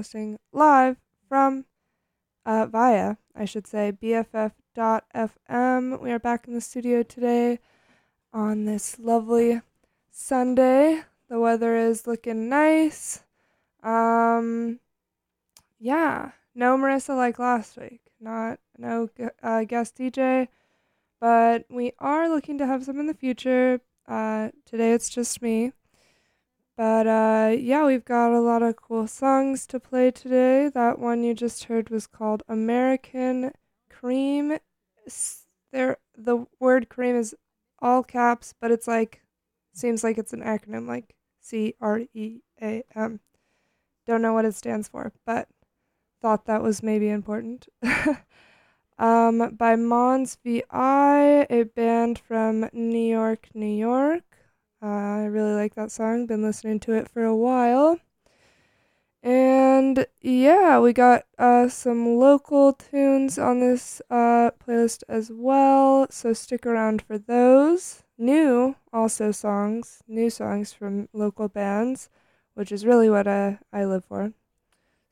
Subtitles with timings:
[0.00, 0.96] broadcasting live
[1.28, 1.66] from,
[2.46, 4.50] uh, via, I should say, BFF.FM.
[6.00, 7.58] We are back in the studio today
[8.32, 9.60] on this lovely
[10.10, 11.02] Sunday.
[11.28, 13.24] The weather is looking nice.
[13.82, 14.80] Um,
[15.78, 18.00] yeah, no Marissa like last week.
[18.18, 19.10] Not, no
[19.42, 20.48] uh, guest DJ
[21.20, 23.82] but we are looking to have some in the future.
[24.08, 25.72] Uh, today it's just me.
[26.80, 30.70] But uh, yeah, we've got a lot of cool songs to play today.
[30.70, 33.52] That one you just heard was called American
[33.90, 34.56] Cream.
[35.72, 37.34] There, the word cream is
[37.82, 39.20] all caps, but it's like
[39.74, 43.20] seems like it's an acronym, like C R E A M.
[44.06, 45.48] Don't know what it stands for, but
[46.22, 47.68] thought that was maybe important.
[48.98, 54.29] um, by Mons VI, a band from New York, New York.
[54.82, 56.26] Uh, I really like that song.
[56.26, 57.98] Been listening to it for a while.
[59.22, 66.06] And yeah, we got uh, some local tunes on this uh, playlist as well.
[66.10, 68.02] So stick around for those.
[68.16, 72.08] New, also songs, new songs from local bands,
[72.54, 74.32] which is really what I live for.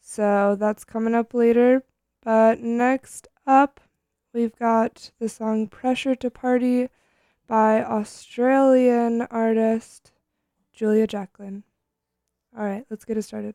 [0.01, 1.85] So that's coming up later.
[2.23, 3.81] But next up,
[4.33, 6.89] we've got the song Pressure to Party
[7.49, 10.13] by Australian artist
[10.73, 11.65] Julia Jacklin.
[12.57, 13.55] All right, let's get it started.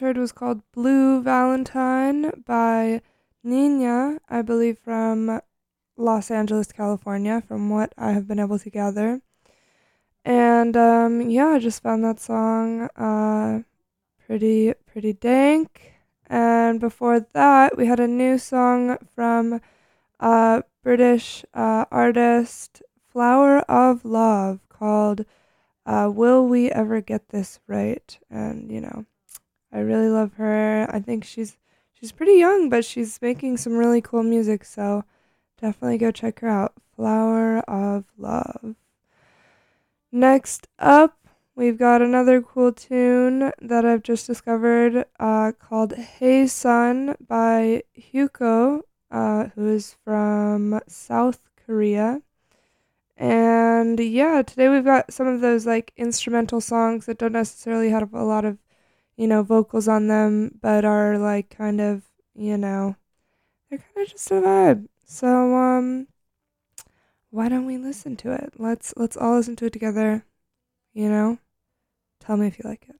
[0.00, 3.02] Heard was called Blue Valentine by
[3.44, 5.40] Nina, I believe from
[5.96, 9.20] Los Angeles, California, from what I have been able to gather.
[10.24, 13.62] And um, yeah, I just found that song uh,
[14.26, 15.92] pretty pretty dank.
[16.26, 19.60] And before that, we had a new song from
[20.18, 25.26] uh, British uh, artist Flower of Love called
[25.84, 28.18] uh, Will We Ever Get This Right?
[28.30, 29.04] And, you know,
[29.72, 30.86] I really love her.
[30.90, 31.56] I think she's
[31.92, 35.04] she's pretty young, but she's making some really cool music, so
[35.60, 36.74] definitely go check her out.
[36.96, 38.74] Flower of Love.
[40.12, 41.16] Next up,
[41.54, 48.82] we've got another cool tune that I've just discovered uh, called Hey Sun by HYUKOH,
[49.10, 52.22] uh, who is from South Korea.
[53.16, 58.12] And yeah, today we've got some of those like instrumental songs that don't necessarily have
[58.12, 58.58] a lot of,
[59.20, 62.96] you know, vocals on them, but are like kind of, you know,
[63.68, 64.86] they're kind of just a vibe.
[65.04, 66.06] So um
[67.28, 68.54] why don't we listen to it?
[68.56, 70.24] Let's let's all listen to it together,
[70.94, 71.38] you know?
[72.20, 72.99] Tell me if you like it.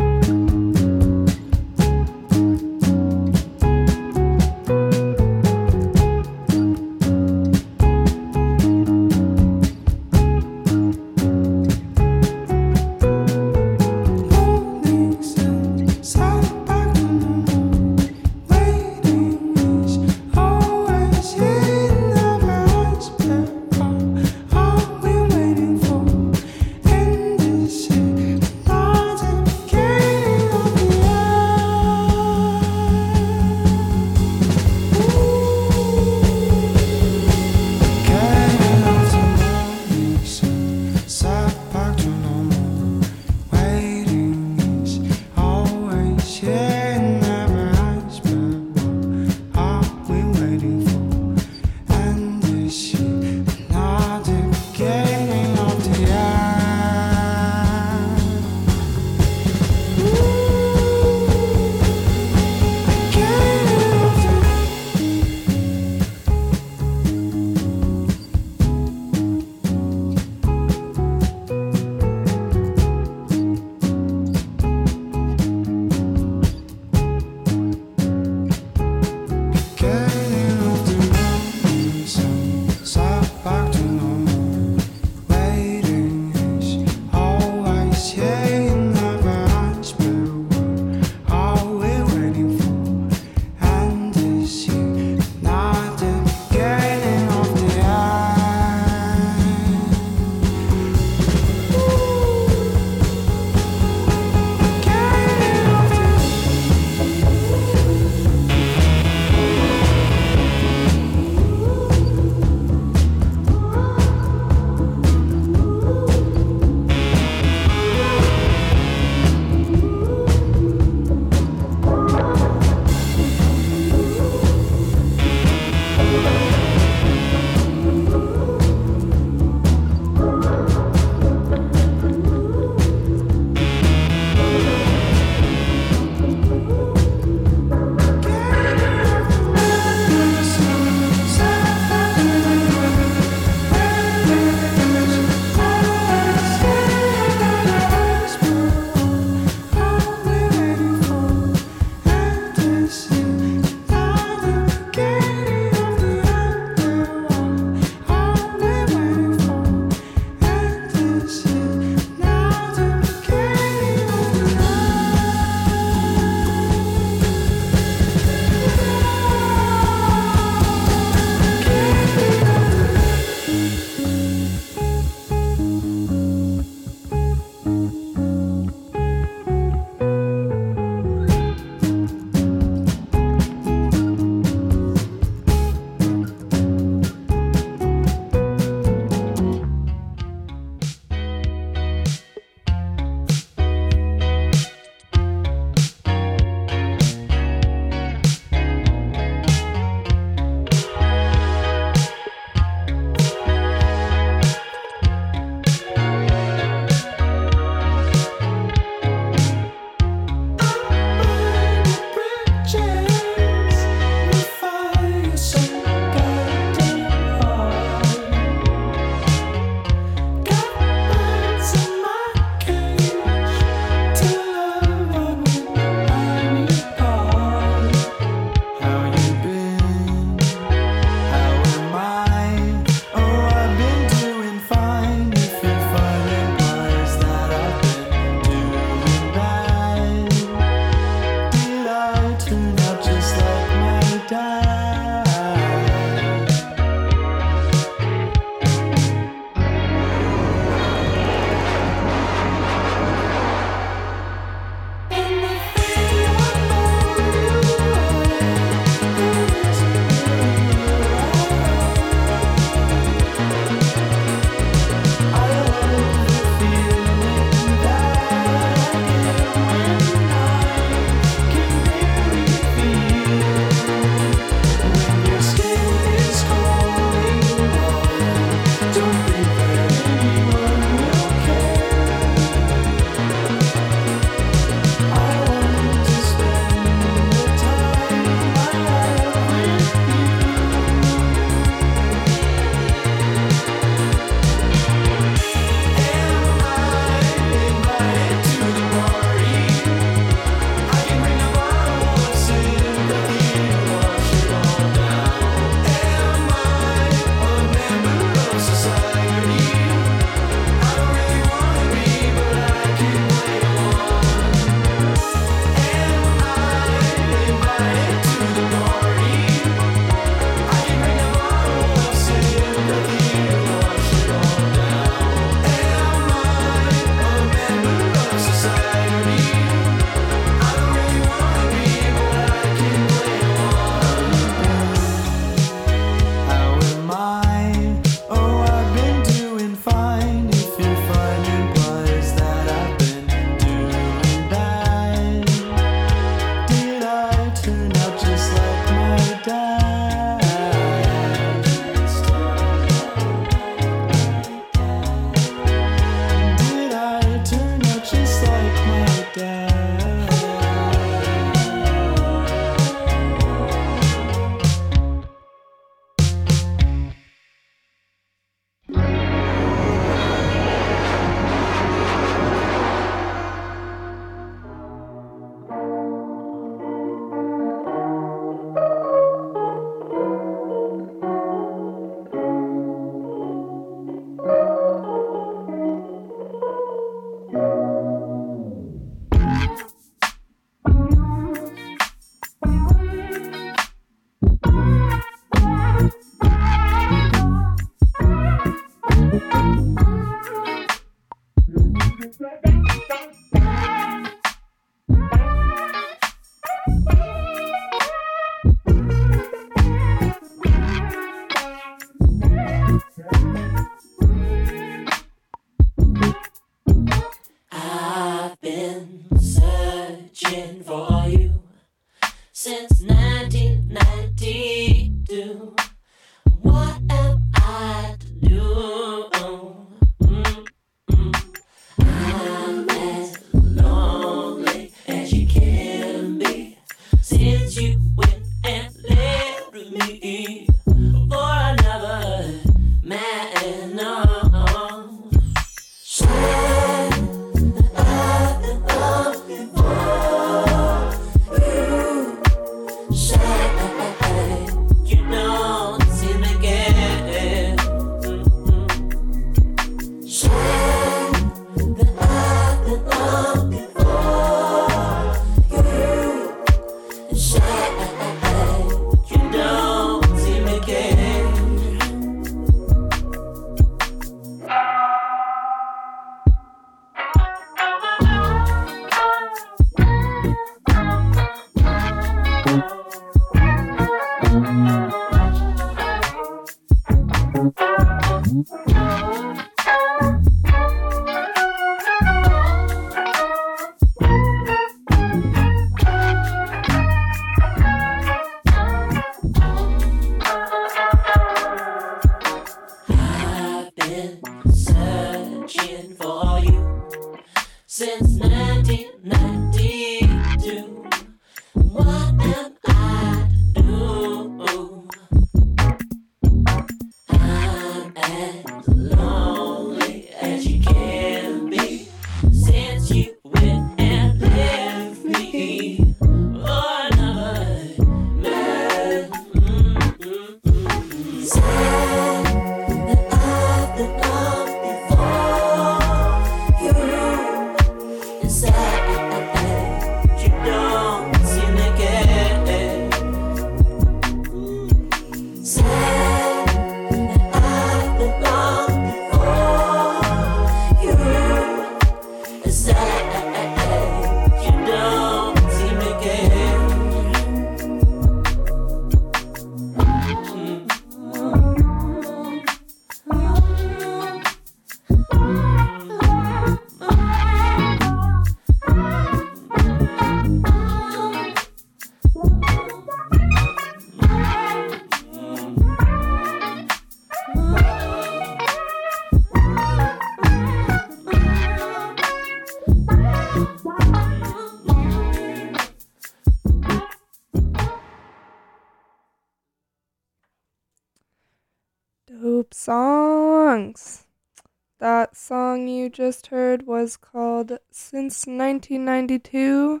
[595.04, 600.00] That song you just heard was called Since 1992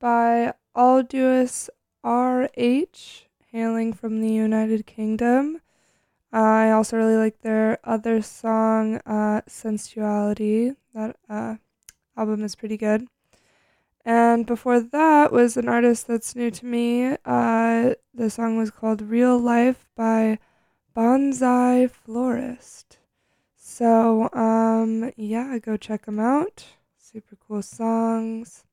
[0.00, 1.68] by Aldous
[2.02, 5.60] R.H., hailing from the United Kingdom.
[6.32, 10.76] I also really like their other song, uh, Sensuality.
[10.94, 11.56] That uh,
[12.16, 13.06] album is pretty good.
[14.02, 17.18] And before that was an artist that's new to me.
[17.26, 20.38] Uh, the song was called Real Life by
[20.94, 22.87] Banzai Florist.
[23.78, 26.66] So, um, yeah, go check them out.
[26.98, 28.64] Super cool songs.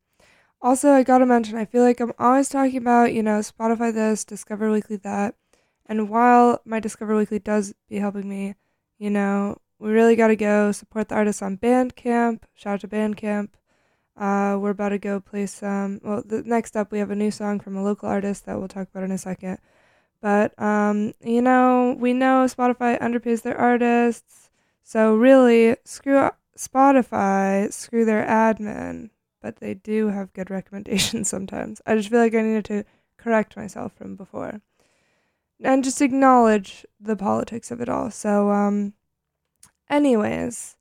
[0.64, 4.26] Also, I gotta mention, I feel like I'm always talking about, you know, Spotify this,
[4.26, 5.36] Discover Weekly that.
[5.86, 8.56] And while my Discover Weekly does be helping me,
[8.98, 12.40] you know, we really gotta go support the artists on Bandcamp.
[12.56, 13.50] Shout out to Bandcamp.
[14.18, 16.02] Uh, we're about to go play some.
[16.04, 18.68] Well, the next up, we have a new song from a local artist that we'll
[18.70, 19.60] talk about in a second.
[20.20, 24.45] But um, you know, we know Spotify underpays their artists,
[24.86, 29.10] so really, screw Spotify, screw their admin.
[29.42, 31.82] But they do have good recommendations sometimes.
[31.88, 32.86] I just feel like I needed to
[33.18, 34.62] correct myself from before,
[35.60, 38.12] and just acknowledge the politics of it all.
[38.12, 38.94] So, um,
[39.90, 40.78] anyways,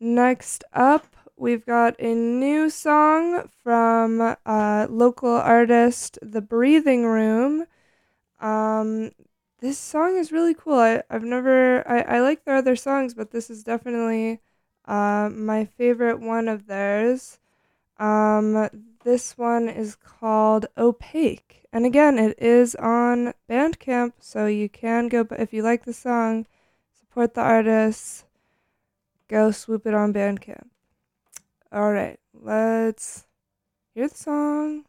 [0.00, 1.14] next up.
[1.36, 7.66] We've got a new song from uh, local artist The Breathing Room.
[8.40, 9.10] Um,
[9.64, 10.78] this song is really cool.
[10.78, 14.40] I, I've never I, I like their other songs, but this is definitely
[14.84, 17.38] uh, my favorite one of theirs.
[17.98, 18.68] Um,
[19.04, 21.66] this one is called Opaque.
[21.72, 25.94] And again, it is on Bandcamp, so you can go but if you like the
[25.94, 26.46] song,
[26.92, 28.24] support the artists,
[29.28, 30.68] go swoop it on Bandcamp.
[31.74, 33.24] Alright, let's
[33.94, 34.84] hear the song.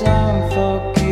[0.00, 1.07] The sun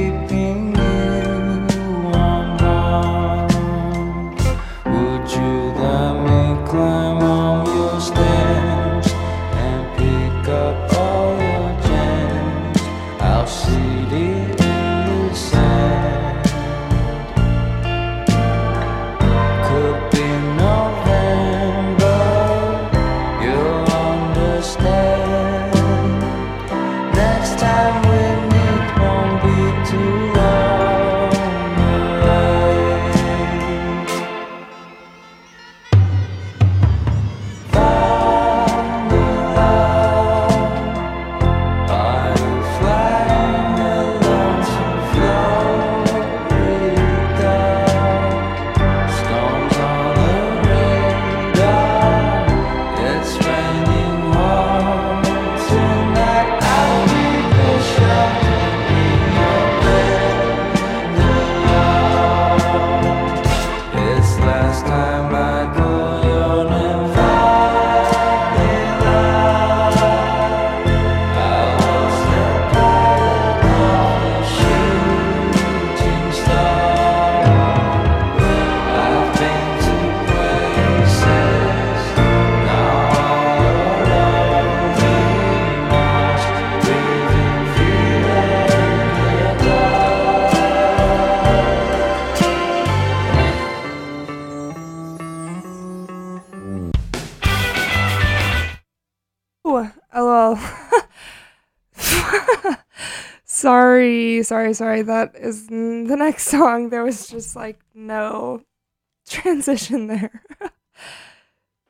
[103.66, 105.02] sorry, sorry, sorry.
[105.02, 106.90] That is the next song.
[106.90, 108.62] There was just like no
[109.28, 110.42] transition there.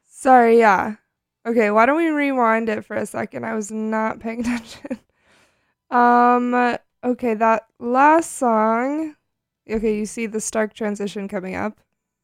[0.06, 0.96] sorry, yeah.
[1.46, 3.44] Okay, why don't we rewind it for a second?
[3.44, 5.00] I was not paying attention.
[5.90, 9.14] um, okay, that last song.
[9.70, 11.78] Okay, you see the stark transition coming up.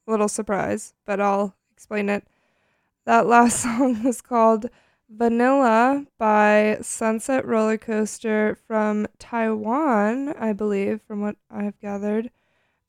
[0.08, 2.24] A little surprise, but I'll explain it.
[3.04, 4.70] That last song was called
[5.16, 12.30] Vanilla by Sunset Rollercoaster from Taiwan, I believe, from what I've gathered.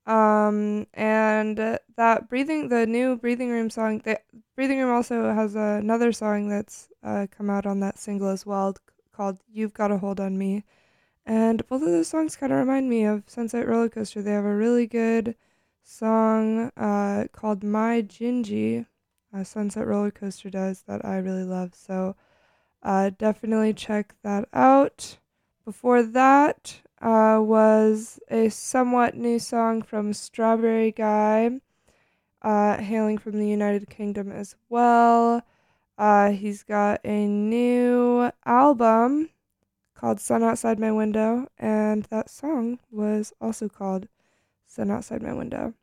[0.06, 1.58] Um, and
[1.96, 4.20] that breathing, the new Breathing Room song, the
[4.56, 8.76] Breathing Room also has another song that's uh, come out on that single as well
[9.12, 10.64] called You've Got a Hold on Me.
[11.26, 14.24] And both of those songs kind of remind me of Sunset Rollercoaster.
[14.24, 15.36] They have a really good
[15.84, 18.86] song uh, called My Jinji,
[19.34, 21.74] uh, Sunset Rollercoaster does that I really love.
[21.74, 22.16] So
[22.82, 25.18] uh, definitely check that out.
[25.66, 31.62] Before that uh, was a somewhat new song from Strawberry Guy,
[32.42, 35.42] uh, hailing from the United Kingdom as well.
[35.98, 39.30] Uh, he's got a new album
[39.96, 44.08] called Sun Outside My Window, and that song was also called
[44.68, 45.74] Sun Outside My Window.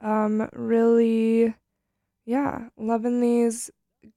[0.00, 1.54] Um, really
[2.24, 3.70] yeah, loving these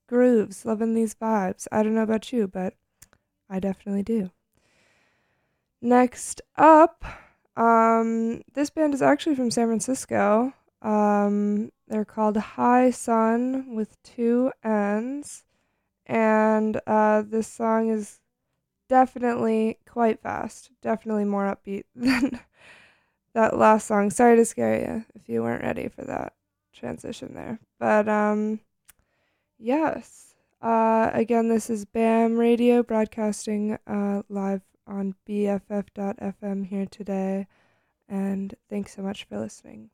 [0.08, 1.68] grooves, loving these vibes.
[1.72, 2.74] I don't know about you, but
[3.50, 4.32] I definitely do.
[5.82, 7.04] Next up,
[7.56, 10.54] um, this band is actually from San Francisco.
[10.82, 15.44] Um, they're called High Sun with two N's,
[16.06, 18.20] and uh, this song is
[18.90, 22.40] definitely quite fast, definitely more upbeat than
[23.34, 24.10] that last song.
[24.10, 26.34] Sorry to scare you if you weren't ready for that
[26.74, 27.60] transition there.
[27.80, 28.60] But um
[29.60, 30.36] yes.
[30.62, 37.48] Uh again this is BAM Radio broadcasting uh live on BFF.fm here today
[38.10, 39.90] and thanks so much for listening.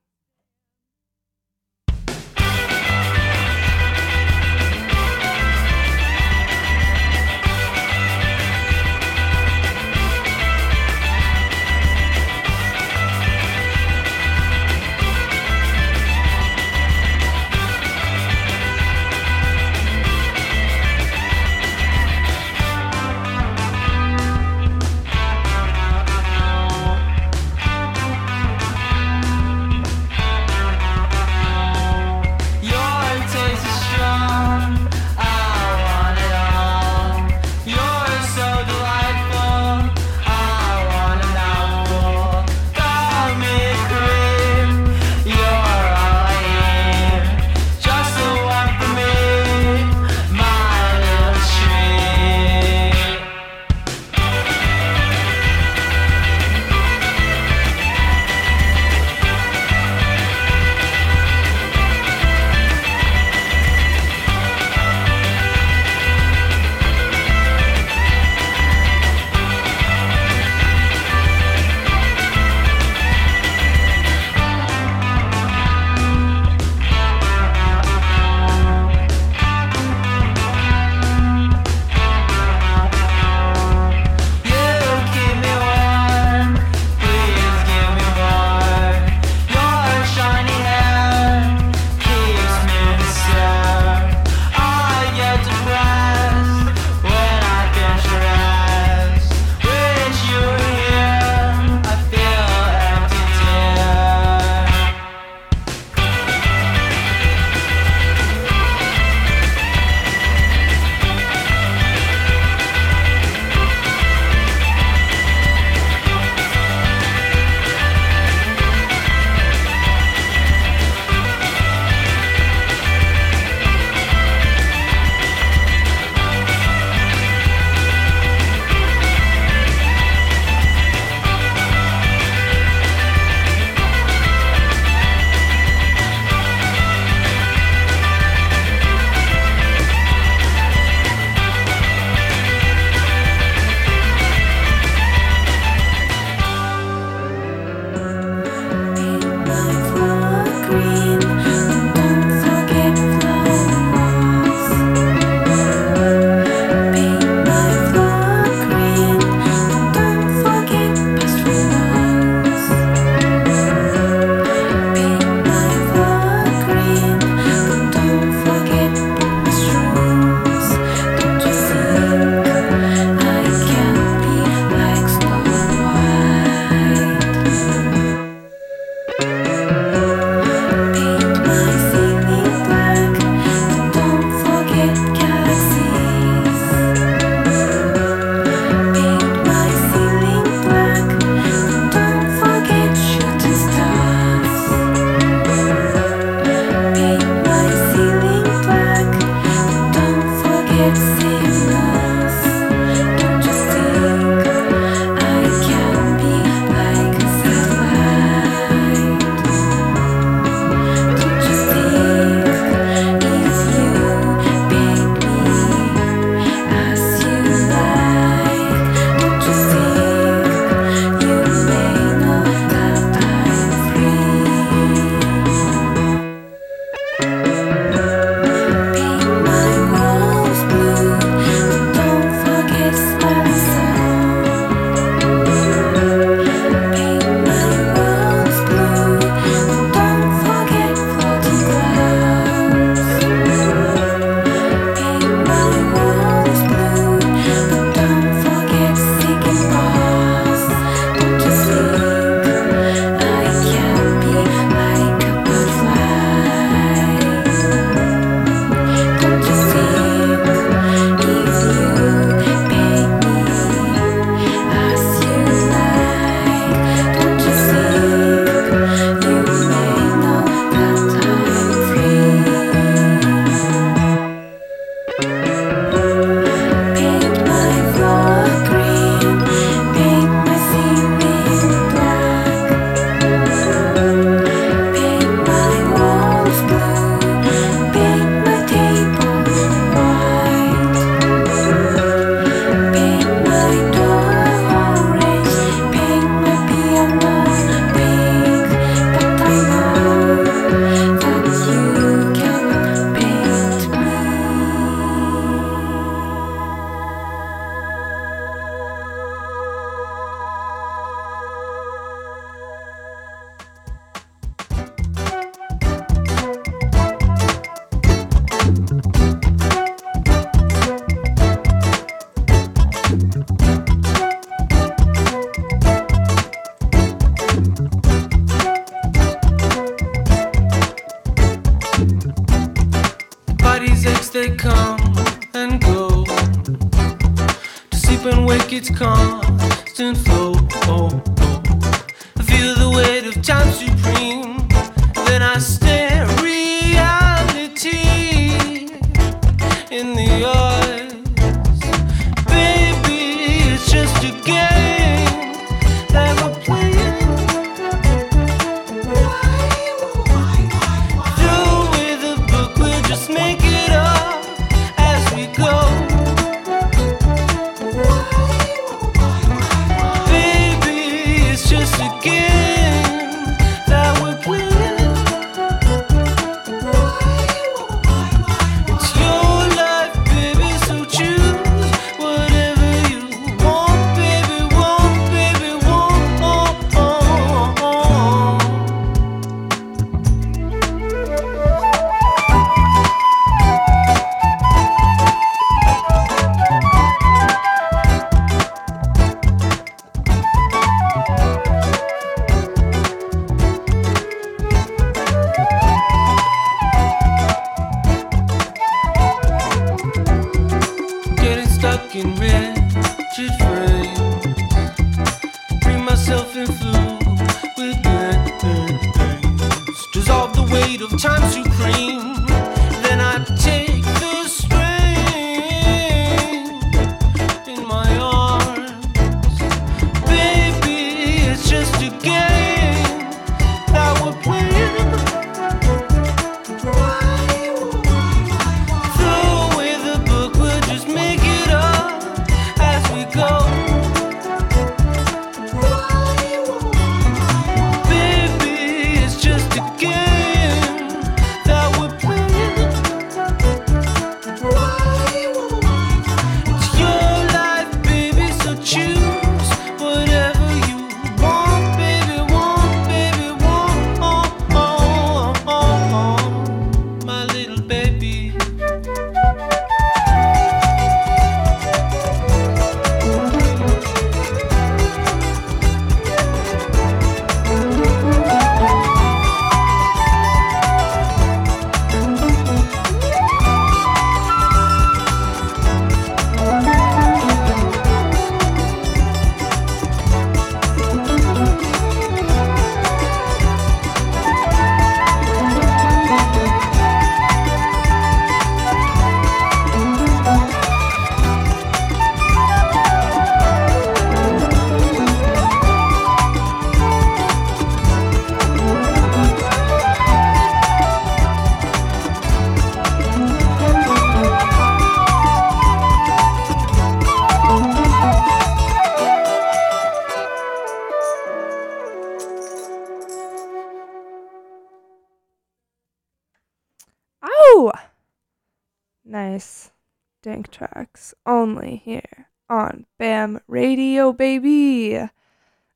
[530.74, 535.30] Tracks only here on BAM Radio, baby.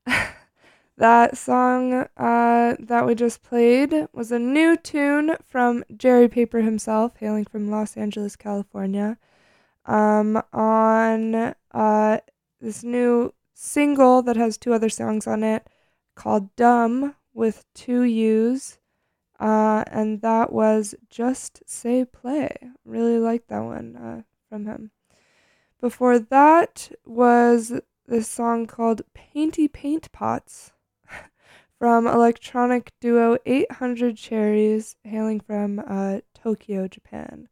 [0.98, 7.18] that song uh, that we just played was a new tune from Jerry Paper himself,
[7.18, 9.18] hailing from Los Angeles, California.
[9.86, 12.18] Um, on uh,
[12.62, 15.68] this new single that has two other songs on it
[16.16, 18.78] called Dumb with two U's.
[19.40, 22.56] Uh, and that was Just Say Play.
[22.86, 24.92] Really like that one uh, from him.
[25.80, 27.74] Before that was
[28.08, 30.72] this song called Painty Paint Pots
[31.78, 37.48] from electronic duo 800 Cherries, hailing from uh, Tokyo, Japan.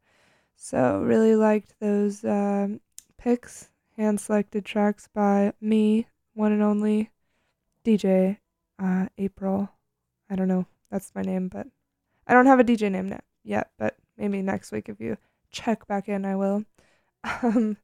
[0.56, 2.80] So, really liked those um,
[3.18, 7.10] picks, hand selected tracks by me, one and only
[7.84, 8.38] DJ
[8.78, 9.70] uh, April.
[10.30, 11.66] I don't know, that's my name, but
[12.26, 15.18] I don't have a DJ name yet, but maybe next week if you
[15.50, 16.64] check back in, I will.
[17.24, 17.76] Um,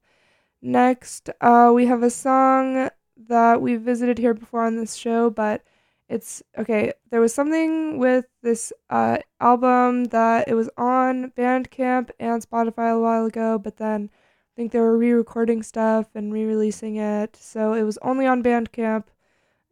[0.60, 2.90] next, uh, we have a song
[3.28, 5.62] that we visited here before on this show, but
[6.08, 6.92] it's okay.
[7.10, 13.00] There was something with this uh, album that it was on Bandcamp and Spotify a
[13.00, 17.36] while ago, but then I think they were re recording stuff and re releasing it.
[17.36, 19.04] So it was only on Bandcamp,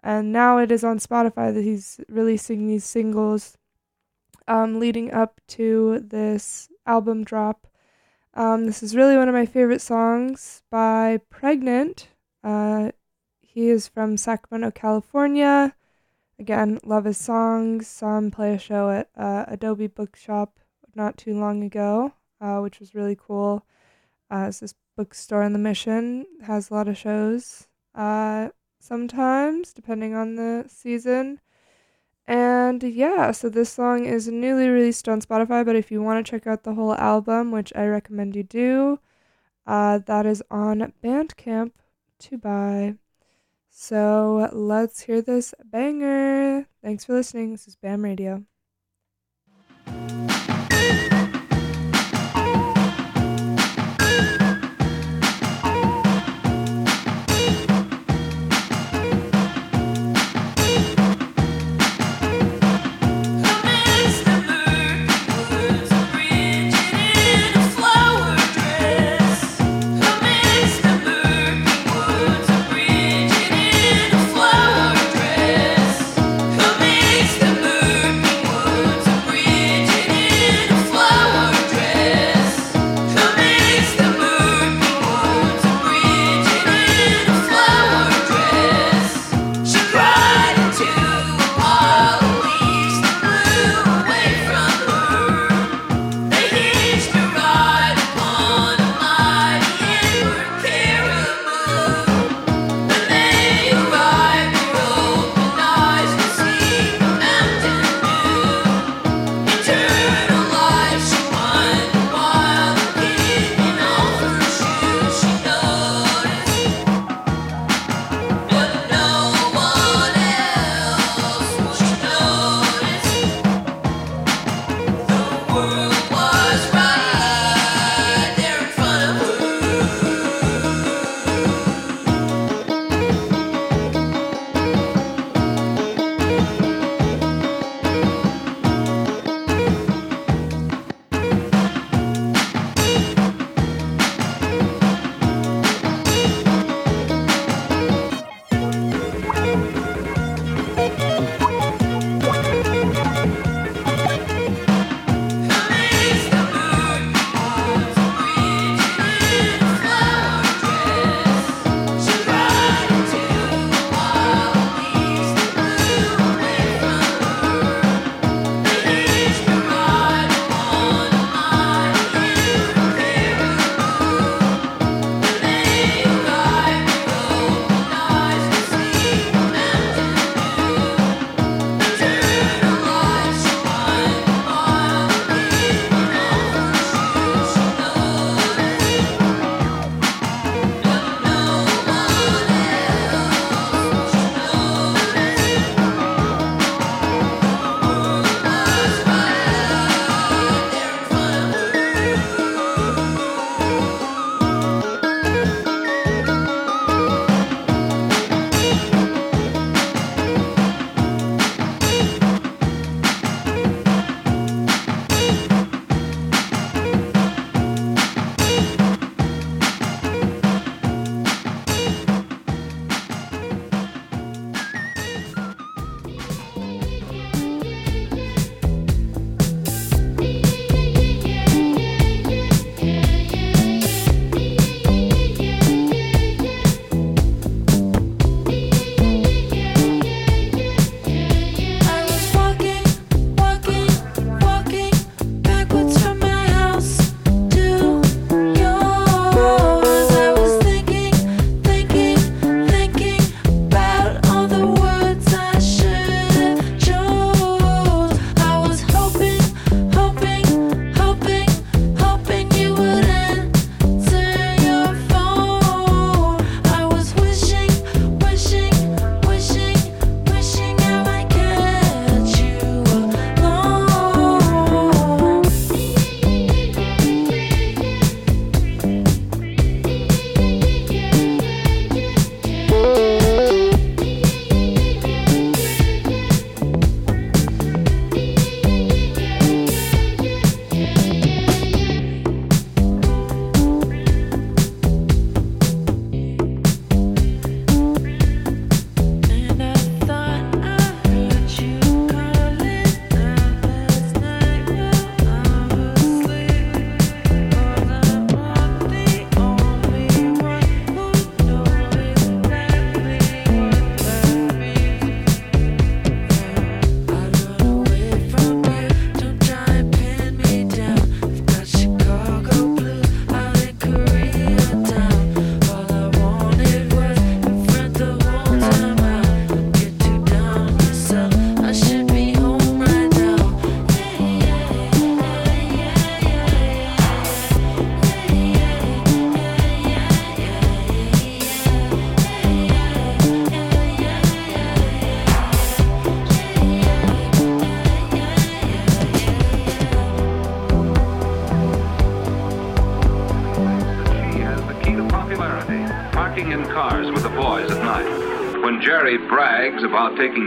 [0.02, 3.58] and now it is on Spotify that he's releasing these singles
[4.48, 7.66] um, leading up to this album drop.
[8.34, 12.08] Um, this is really one of my favorite songs by Pregnant.
[12.44, 12.92] Uh,
[13.40, 15.74] he is from Sacramento, California.
[16.38, 17.88] Again, love his songs.
[17.88, 20.58] Saw him play a show at uh, Adobe Bookshop
[20.94, 23.66] not too long ago, uh, which was really cool.
[24.30, 30.36] Uh, this bookstore in the Mission, has a lot of shows uh, sometimes, depending on
[30.36, 31.40] the season.
[32.30, 36.30] And yeah, so this song is newly released on Spotify, but if you want to
[36.30, 39.00] check out the whole album, which I recommend you do,
[39.66, 41.72] uh, that is on Bandcamp
[42.20, 42.94] to buy.
[43.68, 46.68] So let's hear this banger.
[46.84, 47.50] Thanks for listening.
[47.50, 48.44] This is BAM Radio.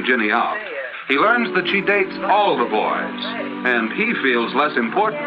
[0.03, 0.57] Taking Ginny out,
[1.07, 3.23] he learns that she dates all the boys,
[3.65, 5.23] and he feels less important.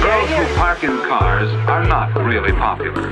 [0.00, 3.10] Girls who park in cars are not really popular.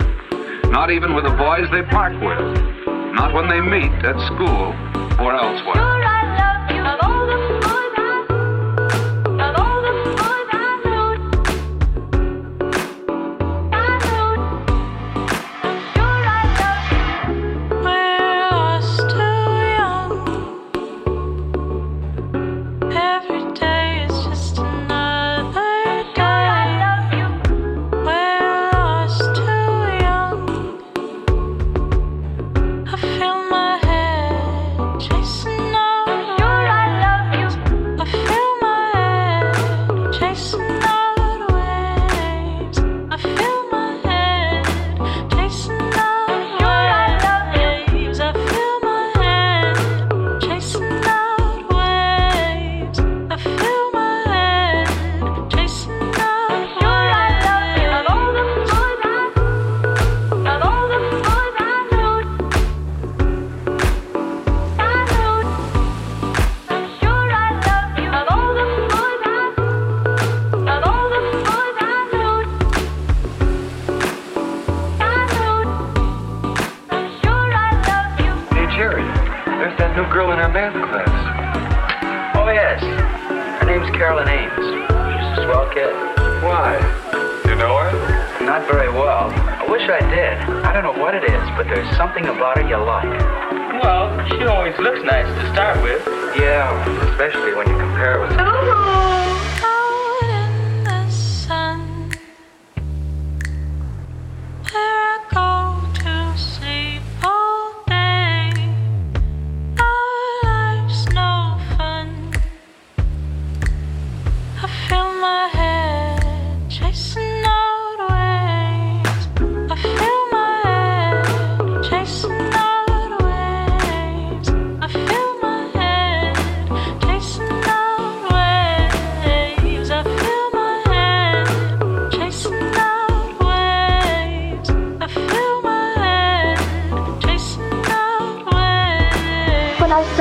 [0.70, 2.84] Not even with the boys they park with.
[3.14, 4.74] Not when they meet at school
[5.18, 5.89] or elsewhere.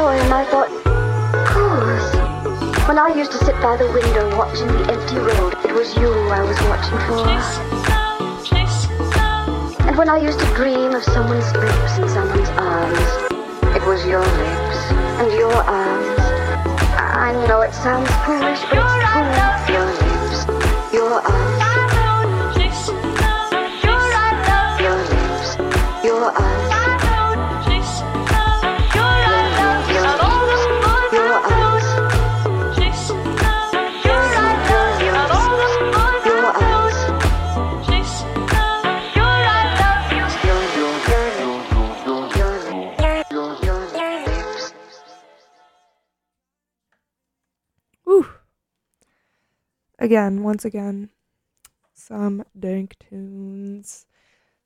[0.10, 0.24] Waves.
[0.24, 0.70] When I saw him, I thought,
[1.46, 2.88] course.
[2.88, 6.12] When I used to sit by the window watching the empty road, it was you
[6.30, 7.28] I was watching for.
[9.88, 13.00] And when I used to dream of someone's lips and someone's arms,
[13.76, 14.92] it was your lips
[15.22, 16.20] and your arms.
[16.98, 19.74] I know it sounds foolish, but it's true.
[19.74, 21.69] Your lips, your arms.
[50.10, 51.12] Again, once again,
[51.94, 54.08] some dank tunes.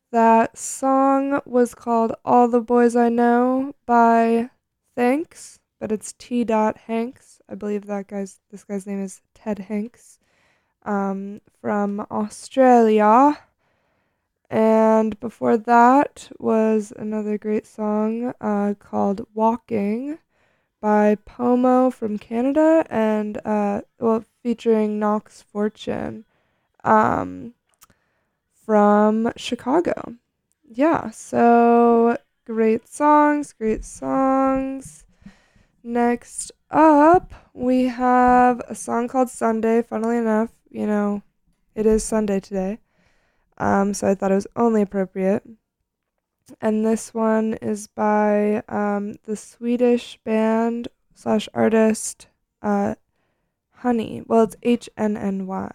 [0.09, 4.51] That song was called All the Boys I Know by
[4.95, 6.45] Thanks, but it's T.
[6.45, 7.41] Dot Hanks.
[7.49, 10.17] I believe that guy's this guy's name is Ted Hanks.
[10.83, 13.37] Um, from Australia.
[14.49, 20.19] And before that was another great song uh, called Walking
[20.83, 26.25] by Pomo from Canada and uh, well featuring Knox Fortune
[26.83, 27.53] um,
[28.65, 30.15] from Chicago.
[30.69, 35.05] Yeah, so great songs, great songs.
[35.81, 39.83] Next up, we have a song called Sunday.
[39.83, 41.23] Funnily enough, you know,
[41.75, 42.79] it is Sunday today.
[43.57, 45.43] Um, so I thought it was only appropriate.
[46.59, 52.27] And this one is by um, the Swedish band slash artist
[52.61, 52.95] uh,
[53.71, 54.23] Honey.
[54.25, 55.71] Well, it's H N N Y.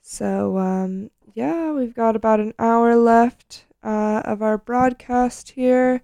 [0.00, 6.02] So, um, yeah, we've got about an hour left uh, of our broadcast here.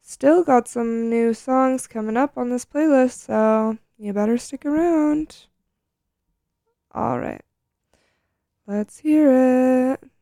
[0.00, 5.46] Still got some new songs coming up on this playlist, so you better stick around.
[6.92, 7.42] All right.
[8.66, 10.13] Let's hear it.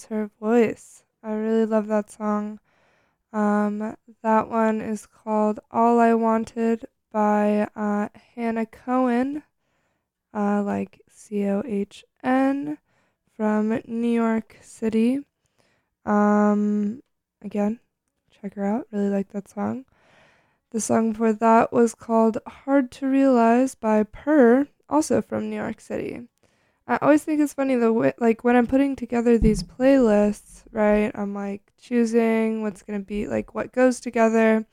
[0.00, 1.02] Was her voice.
[1.22, 2.58] I really love that song.
[3.32, 9.42] Um, that one is called All I Wanted by uh, Hannah Cohen,
[10.32, 12.78] uh, like C O H N,
[13.36, 15.20] from New York City.
[16.06, 17.02] Um,
[17.42, 17.80] again,
[18.30, 18.86] check her out.
[18.90, 19.84] Really like that song.
[20.70, 25.80] The song before that was called Hard to Realize by Purr, also from New York
[25.80, 26.22] City.
[26.90, 31.12] I always think it's funny the like when I'm putting together these playlists, right?
[31.14, 34.66] I'm like choosing what's gonna be like what goes together,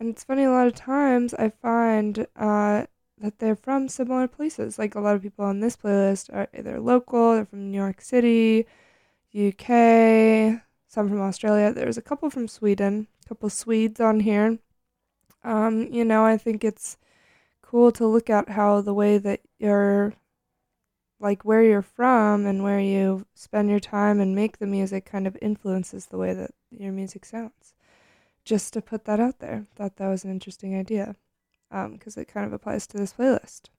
[0.00, 2.86] and it's funny a lot of times I find uh,
[3.18, 4.76] that they're from similar places.
[4.76, 8.00] Like a lot of people on this playlist are either local, they're from New York
[8.00, 8.66] City,
[9.32, 11.72] UK, some from Australia.
[11.72, 14.58] There's a couple from Sweden, a couple Swedes on here.
[15.44, 16.96] Um, you know, I think it's
[17.62, 20.14] cool to look at how the way that you're
[21.22, 25.26] like where you're from and where you spend your time and make the music kind
[25.26, 27.74] of influences the way that your music sounds.
[28.44, 31.14] Just to put that out there, thought that was an interesting idea
[31.70, 33.70] because it kind of applies to this playlist.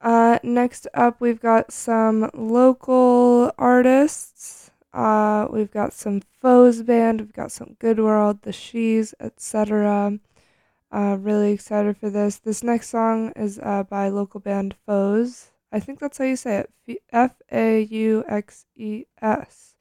[0.00, 4.70] Uh, next up, we've got some local artists.
[4.94, 10.18] Uh, we've got some Fauxes Band, we've got some Good World, The She's, etc.
[10.90, 12.38] Uh, really excited for this.
[12.38, 15.49] This next song is uh, by local band Fauxes.
[15.72, 17.02] I think that's how you say it.
[17.12, 19.74] F A U X E S.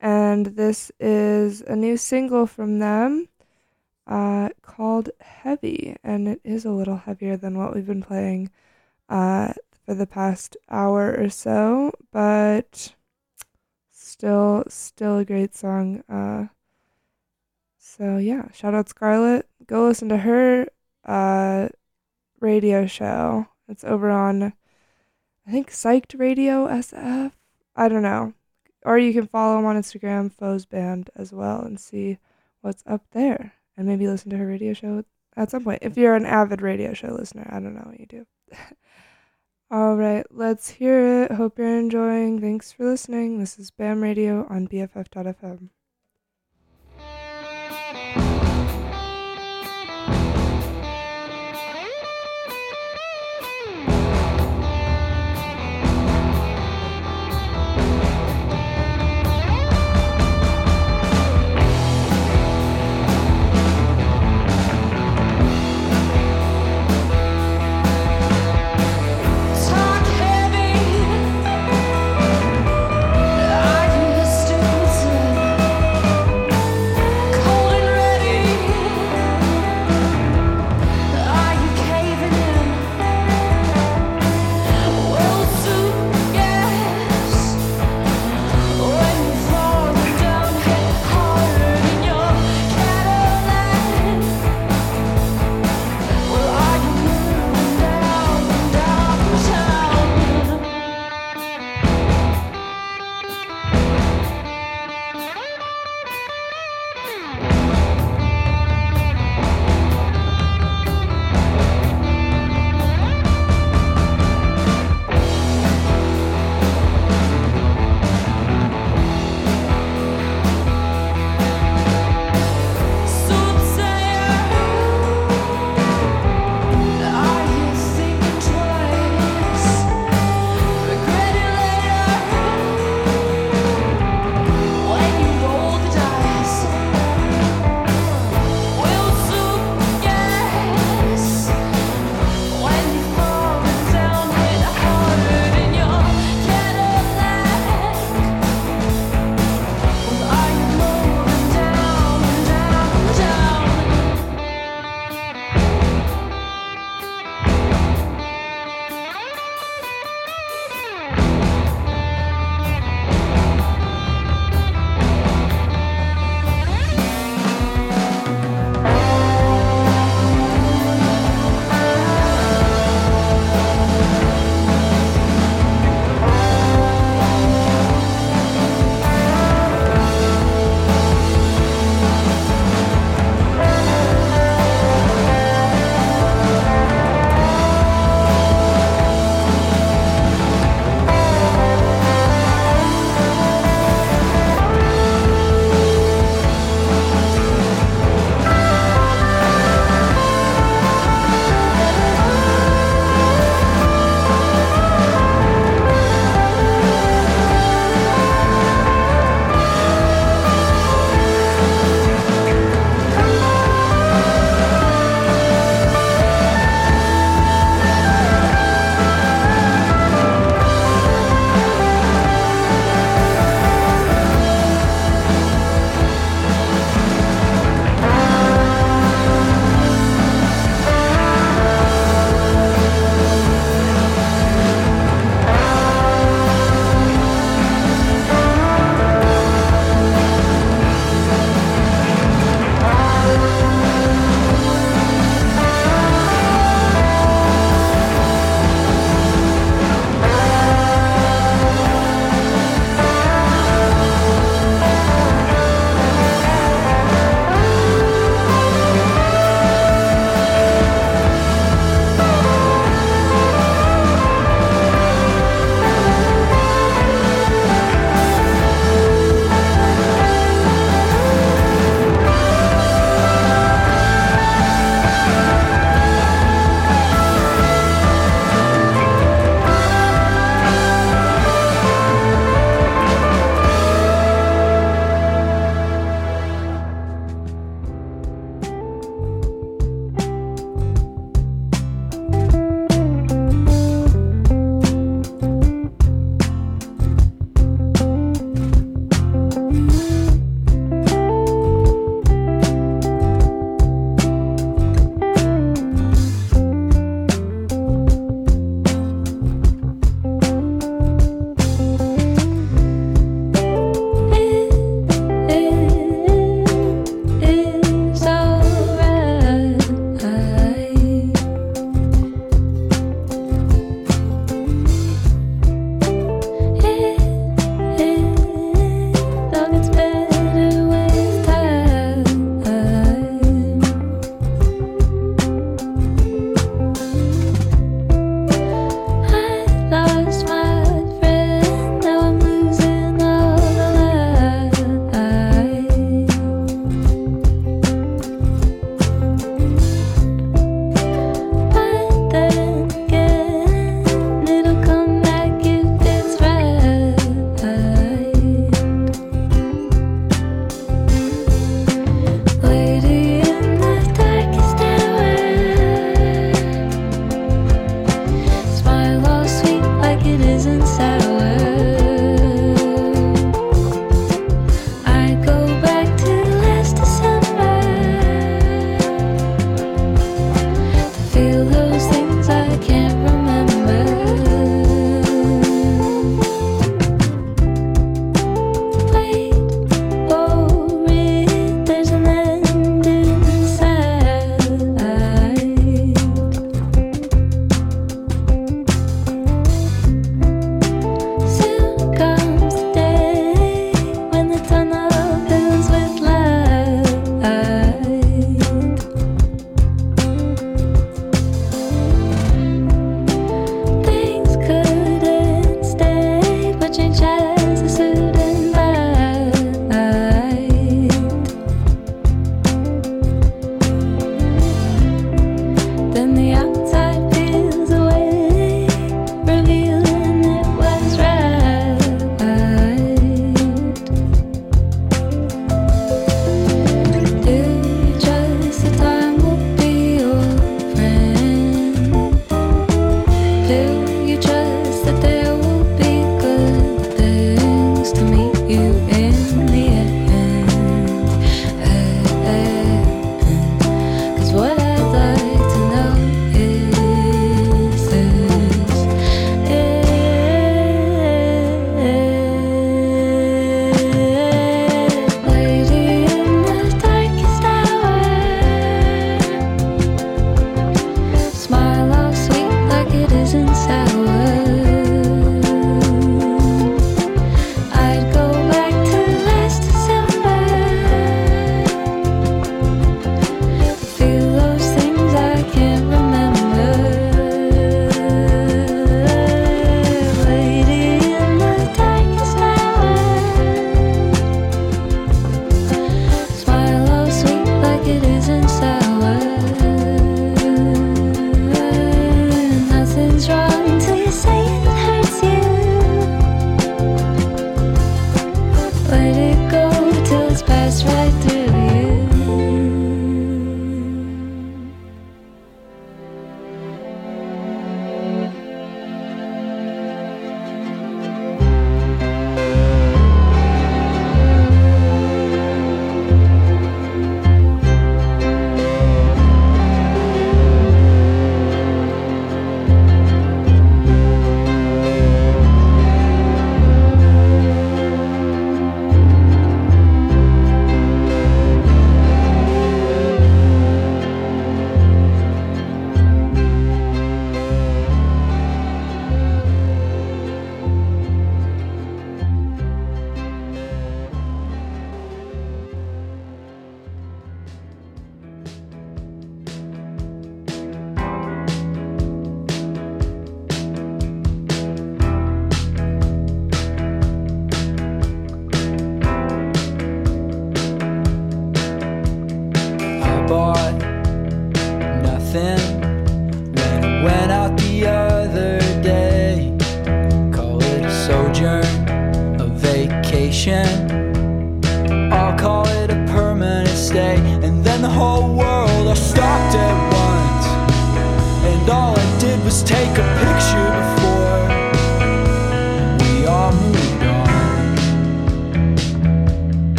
[0.00, 3.28] And this is a new single from them
[4.06, 5.96] uh, called Heavy.
[6.02, 8.50] And it is a little heavier than what we've been playing
[9.08, 9.52] uh,
[9.84, 12.94] for the past hour or so, but
[13.90, 16.02] still, still a great song.
[16.08, 16.46] Uh,
[17.78, 19.48] so yeah, shout out Scarlett.
[19.66, 20.68] Go listen to her
[21.06, 21.68] uh,
[22.38, 23.46] radio show.
[23.66, 24.52] It's over on,
[25.48, 27.32] I think, Psyched Radio SF.
[27.74, 28.34] I don't know.
[28.84, 32.18] Or you can follow them on Instagram, Fauxes Band, as well, and see
[32.60, 33.54] what's up there.
[33.74, 35.04] And maybe listen to her radio show
[35.36, 35.78] at some point.
[35.80, 38.26] If you're an avid radio show listener, I don't know what you do.
[39.70, 41.32] All right, let's hear it.
[41.32, 42.42] Hope you're enjoying.
[42.42, 43.38] Thanks for listening.
[43.38, 45.70] This is BAM Radio on BFF.fm.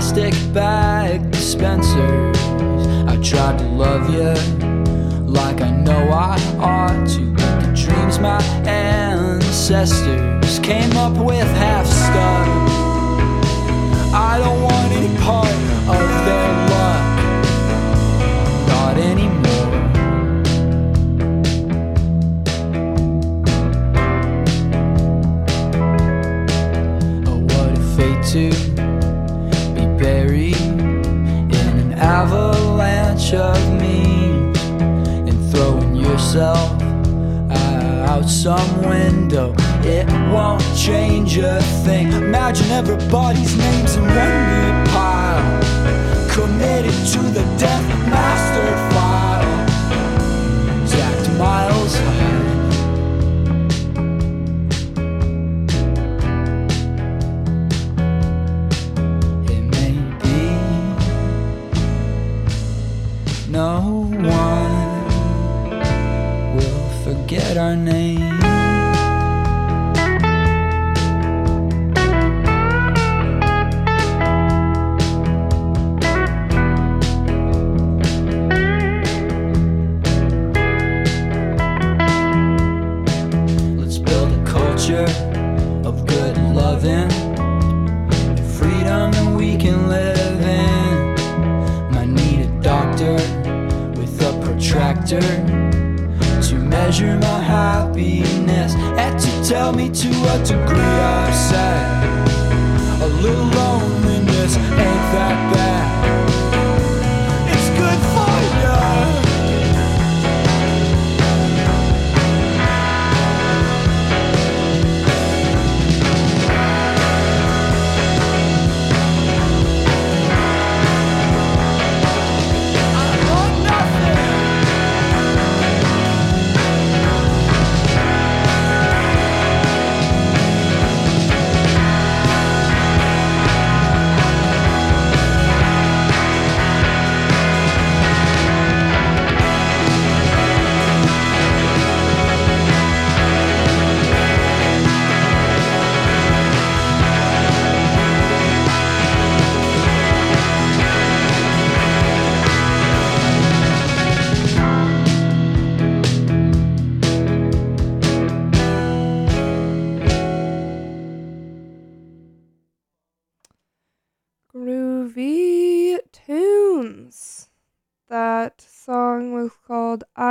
[0.00, 2.38] plastic bag dispensers.
[3.06, 4.32] I tried to love you
[5.26, 7.34] like I know I ought to.
[7.34, 12.48] The dreams my ancestors came up with half stuff.
[14.14, 15.54] I don't want any part
[36.30, 36.82] throwing yourself
[37.50, 39.54] uh, out some window.
[39.82, 42.12] It won't change a thing.
[42.12, 45.62] Imagine everybody's names in one neat pile,
[46.30, 49.66] committed to the death master file.
[50.86, 52.19] Stacked miles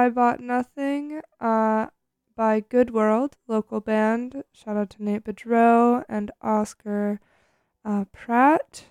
[0.10, 1.86] I Bought Nothing uh,
[2.36, 4.44] by Good World, local band.
[4.52, 7.20] Shout out to Nate Boudreau and Oscar
[7.86, 8.86] uh, Pratt.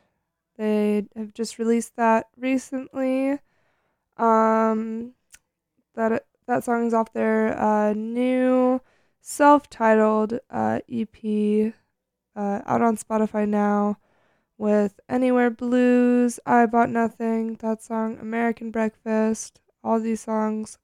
[0.56, 3.40] They have just released that recently.
[4.16, 5.14] Um,
[5.96, 8.80] that that song is off their uh, new
[9.20, 11.74] self-titled uh, EP
[12.36, 13.98] uh, out on Spotify now
[14.56, 20.78] with Anywhere Blues, I Bought Nothing, that song, American Breakfast, all these songs,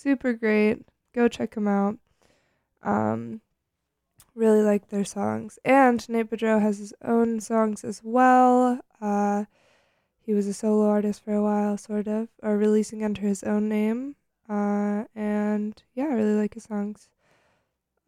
[0.00, 0.84] super great.
[1.14, 1.98] Go check them out.
[2.82, 3.40] Um,
[4.34, 5.58] really like their songs.
[5.64, 8.80] And Nate Boudreau has his own songs as well.
[9.00, 9.44] Uh,
[10.20, 13.68] he was a solo artist for a while, sort of, or releasing under his own
[13.68, 14.16] name.
[14.48, 17.08] Uh, and yeah, I really like his songs.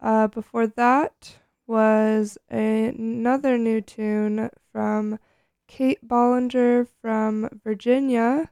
[0.01, 5.19] Uh, before that was a, another new tune from
[5.67, 8.49] Kate Bollinger from Virginia.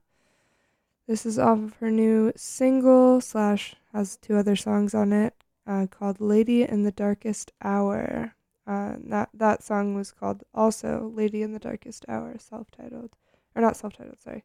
[1.08, 5.34] This is off of her new single slash has two other songs on it
[5.68, 8.36] uh, called "Lady in the Darkest Hour."
[8.68, 13.16] Uh, that that song was called also "Lady in the Darkest Hour," self-titled
[13.56, 14.22] or not self-titled.
[14.22, 14.44] Sorry,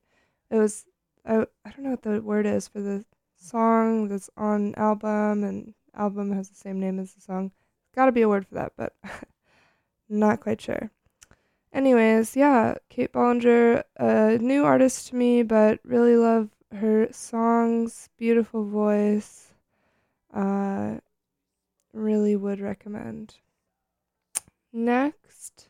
[0.51, 0.87] it was
[1.25, 3.05] I I don't know what the word is for the
[3.37, 7.53] song that's on album and album has the same name as the song.
[7.95, 8.95] Got to be a word for that, but
[10.09, 10.91] not quite sure.
[11.77, 18.65] Anyways, yeah, Kate Bollinger, a new artist to me, but really love her songs, beautiful
[18.65, 19.53] voice.
[20.33, 21.01] Uh,
[21.93, 23.35] really would recommend.
[24.73, 25.69] Next,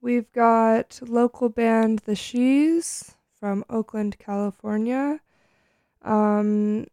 [0.00, 5.20] we've got local band The She's from Oakland, California.
[6.00, 6.86] Um,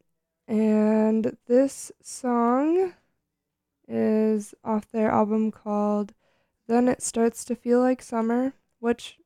[0.50, 2.92] and this song
[3.88, 6.14] is off their album called
[6.74, 9.20] Then It Starts to Feel Like Summer, which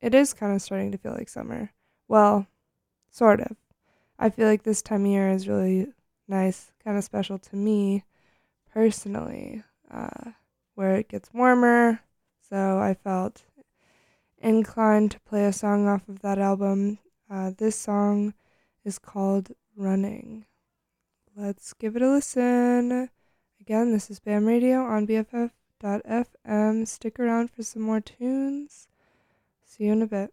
[0.00, 1.72] it is kind of starting to feel like summer.
[2.06, 2.46] Well,
[3.10, 3.56] sort of.
[4.16, 5.88] I feel like this time of year is really
[6.28, 8.04] nice, kind of special to me
[8.72, 10.30] personally, uh,
[10.76, 11.98] where it gets warmer.
[12.48, 13.42] So I felt
[14.38, 16.98] inclined to play a song off of that album.
[17.28, 18.34] Uh, this song
[18.84, 20.44] is called Running.
[21.34, 23.10] Let's give it a listen.
[23.60, 25.06] Again, this is BAM Radio on
[25.82, 26.86] BFF.fm.
[26.86, 28.88] Stick around for some more tunes.
[29.64, 30.32] See you in a bit.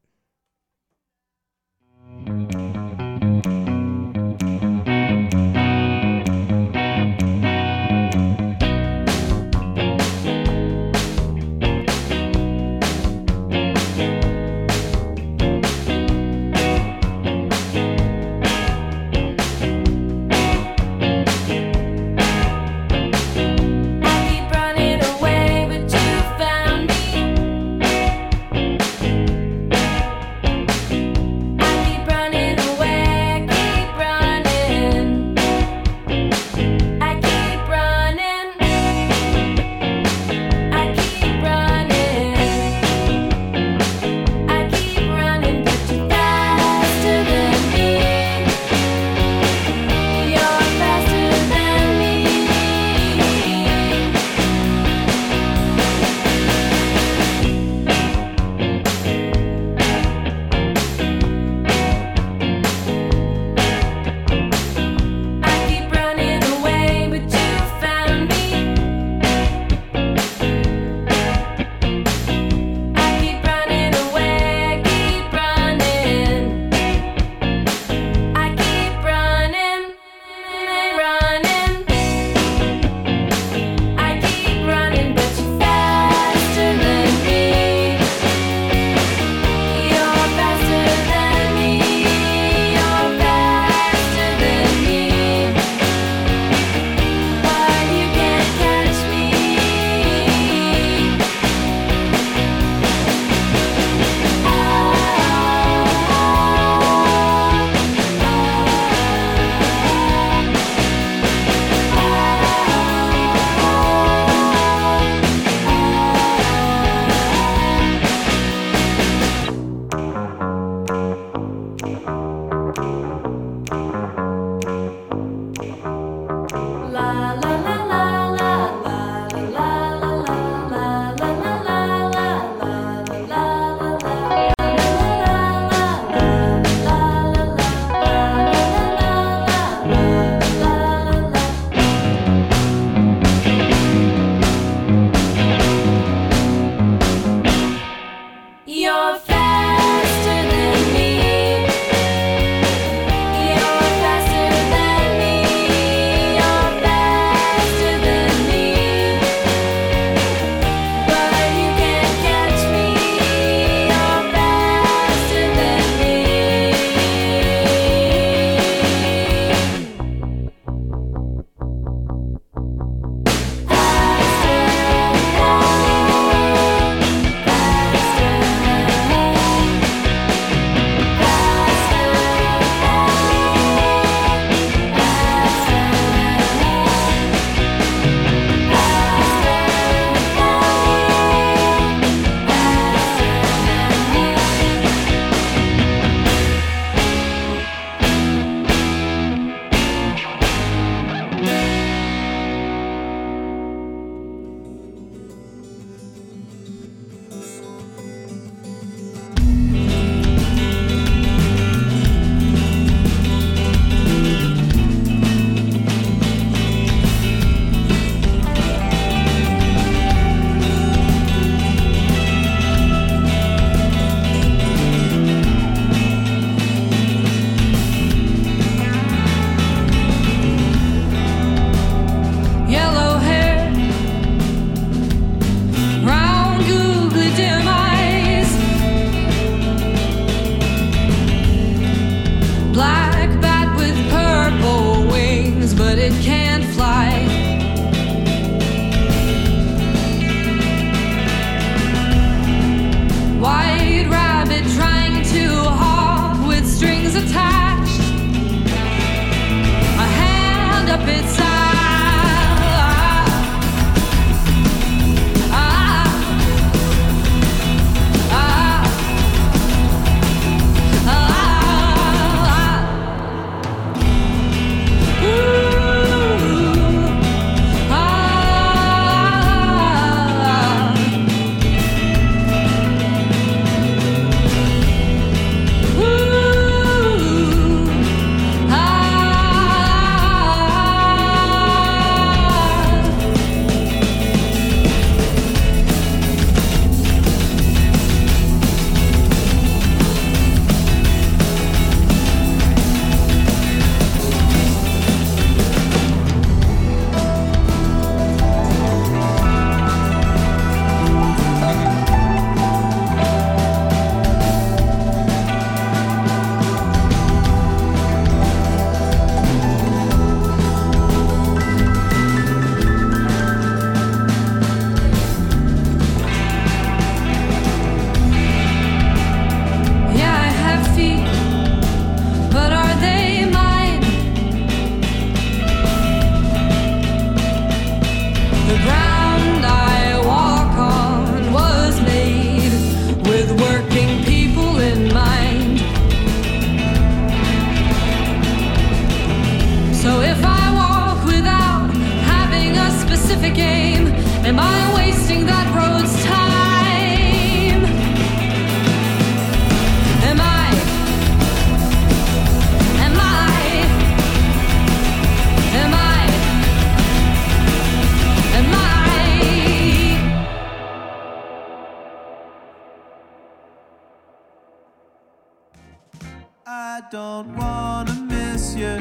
[377.12, 378.98] Don't wanna miss you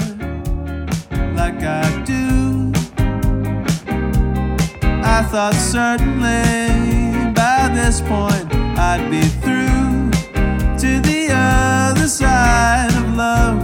[1.36, 2.72] like I do.
[5.04, 10.10] I thought certainly by this point I'd be through
[10.82, 13.62] to the other side of love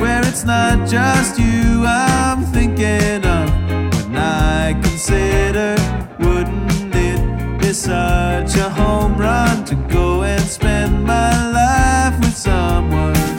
[0.00, 3.50] where it's not just you I'm thinking of
[3.92, 5.74] when I consider
[6.20, 13.37] wouldn't it be such a home run to go and spend my life with someone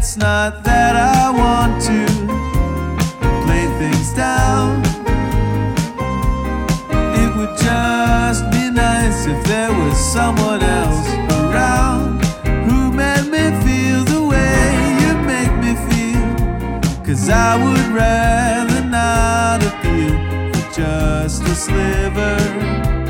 [0.00, 2.00] it's not that I want to
[3.44, 4.80] play things down
[7.22, 11.06] it would just be nice if there was someone else
[11.40, 12.24] around
[12.66, 14.62] who made me feel the way
[15.02, 17.04] you make me feel.
[17.04, 20.16] Cause I would rather not appeal
[20.52, 23.09] for just a sliver.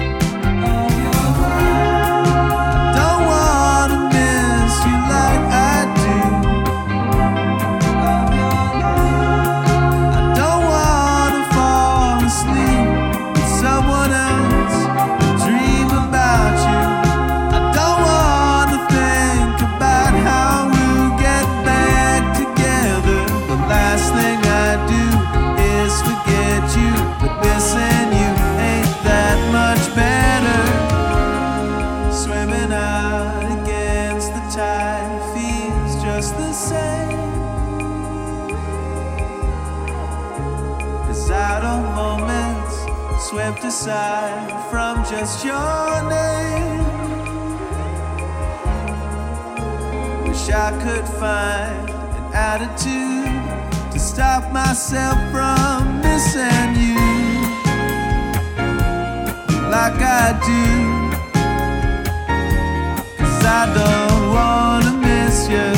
[43.64, 46.84] Aside from just your name.
[50.26, 57.00] Wish I could find an attitude to stop myself from missing you
[59.70, 60.64] like I do.
[63.18, 65.70] Cause I don't wanna miss you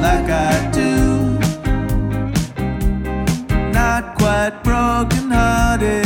[0.00, 0.92] like I do.
[3.72, 6.01] Not quite broken hearted,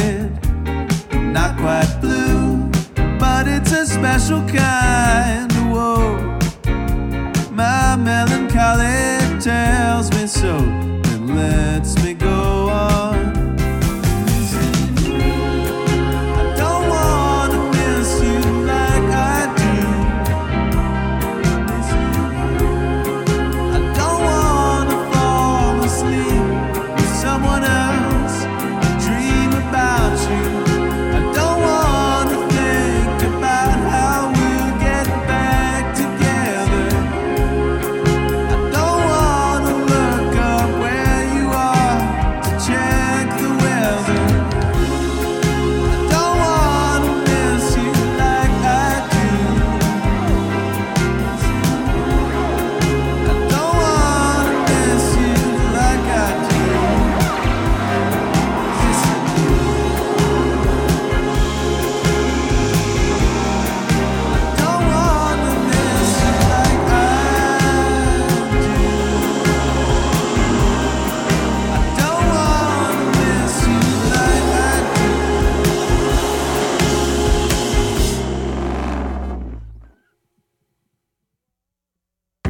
[3.69, 6.39] it's a special kind of woe.
[7.51, 13.06] My melancholy tells me so and lets me go on.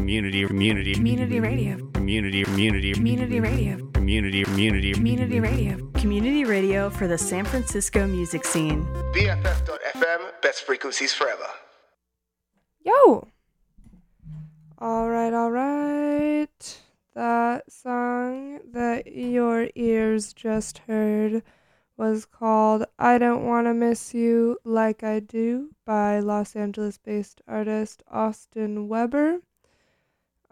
[0.06, 1.90] Community, community, Community radio.
[1.90, 3.90] community, community, Community radio.
[3.90, 5.90] community, community, Community radio.
[5.94, 8.84] Community radio for the San Francisco music scene.
[9.12, 11.48] BFF.FM, best frequencies forever.
[12.84, 13.26] Yo!
[14.80, 16.80] Alright, alright.
[17.16, 21.42] That song that your ears just heard
[21.96, 28.04] was called I Don't Wanna Miss You Like I Do by Los Angeles based artist
[28.08, 29.40] Austin Weber.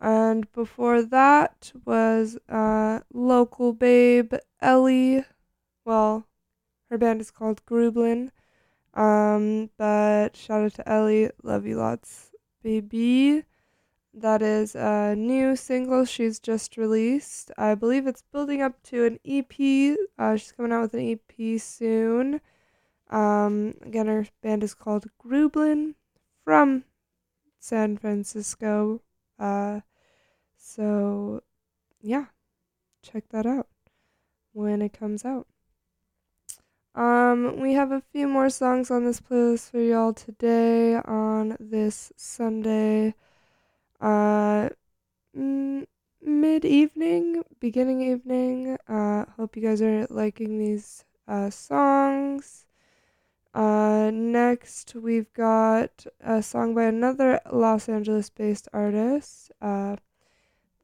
[0.04, 5.24] And before that was uh, local babe Ellie.
[5.86, 6.26] Well,
[6.90, 8.30] her band is called Grublin.
[8.92, 11.30] Um, but shout out to Ellie.
[11.42, 12.32] Love you lots,
[12.62, 13.44] baby.
[14.12, 17.50] That is a new single she's just released.
[17.56, 19.96] I believe it's building up to an EP.
[20.18, 22.42] Uh, she's coming out with an EP soon.
[23.08, 25.94] Um, again, her band is called Grublin
[26.44, 26.84] from
[27.58, 29.00] San Francisco.
[29.38, 29.80] Uh,
[30.66, 31.42] so,
[32.00, 32.26] yeah,
[33.02, 33.68] check that out
[34.52, 35.46] when it comes out.
[36.94, 42.12] Um, we have a few more songs on this playlist for y'all today on this
[42.16, 43.14] Sunday,
[44.00, 44.70] uh,
[45.36, 45.86] m-
[46.22, 48.78] mid evening, beginning evening.
[48.88, 52.66] Uh, hope you guys are liking these uh, songs.
[53.54, 59.52] Uh, next, we've got a song by another Los Angeles based artist.
[59.60, 59.96] Uh,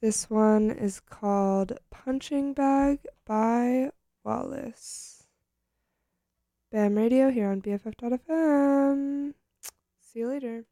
[0.00, 3.90] this one is called Punching Bag by
[4.24, 5.24] Wallace.
[6.72, 9.34] BAM Radio here on BFF.FM.
[10.00, 10.64] See you later.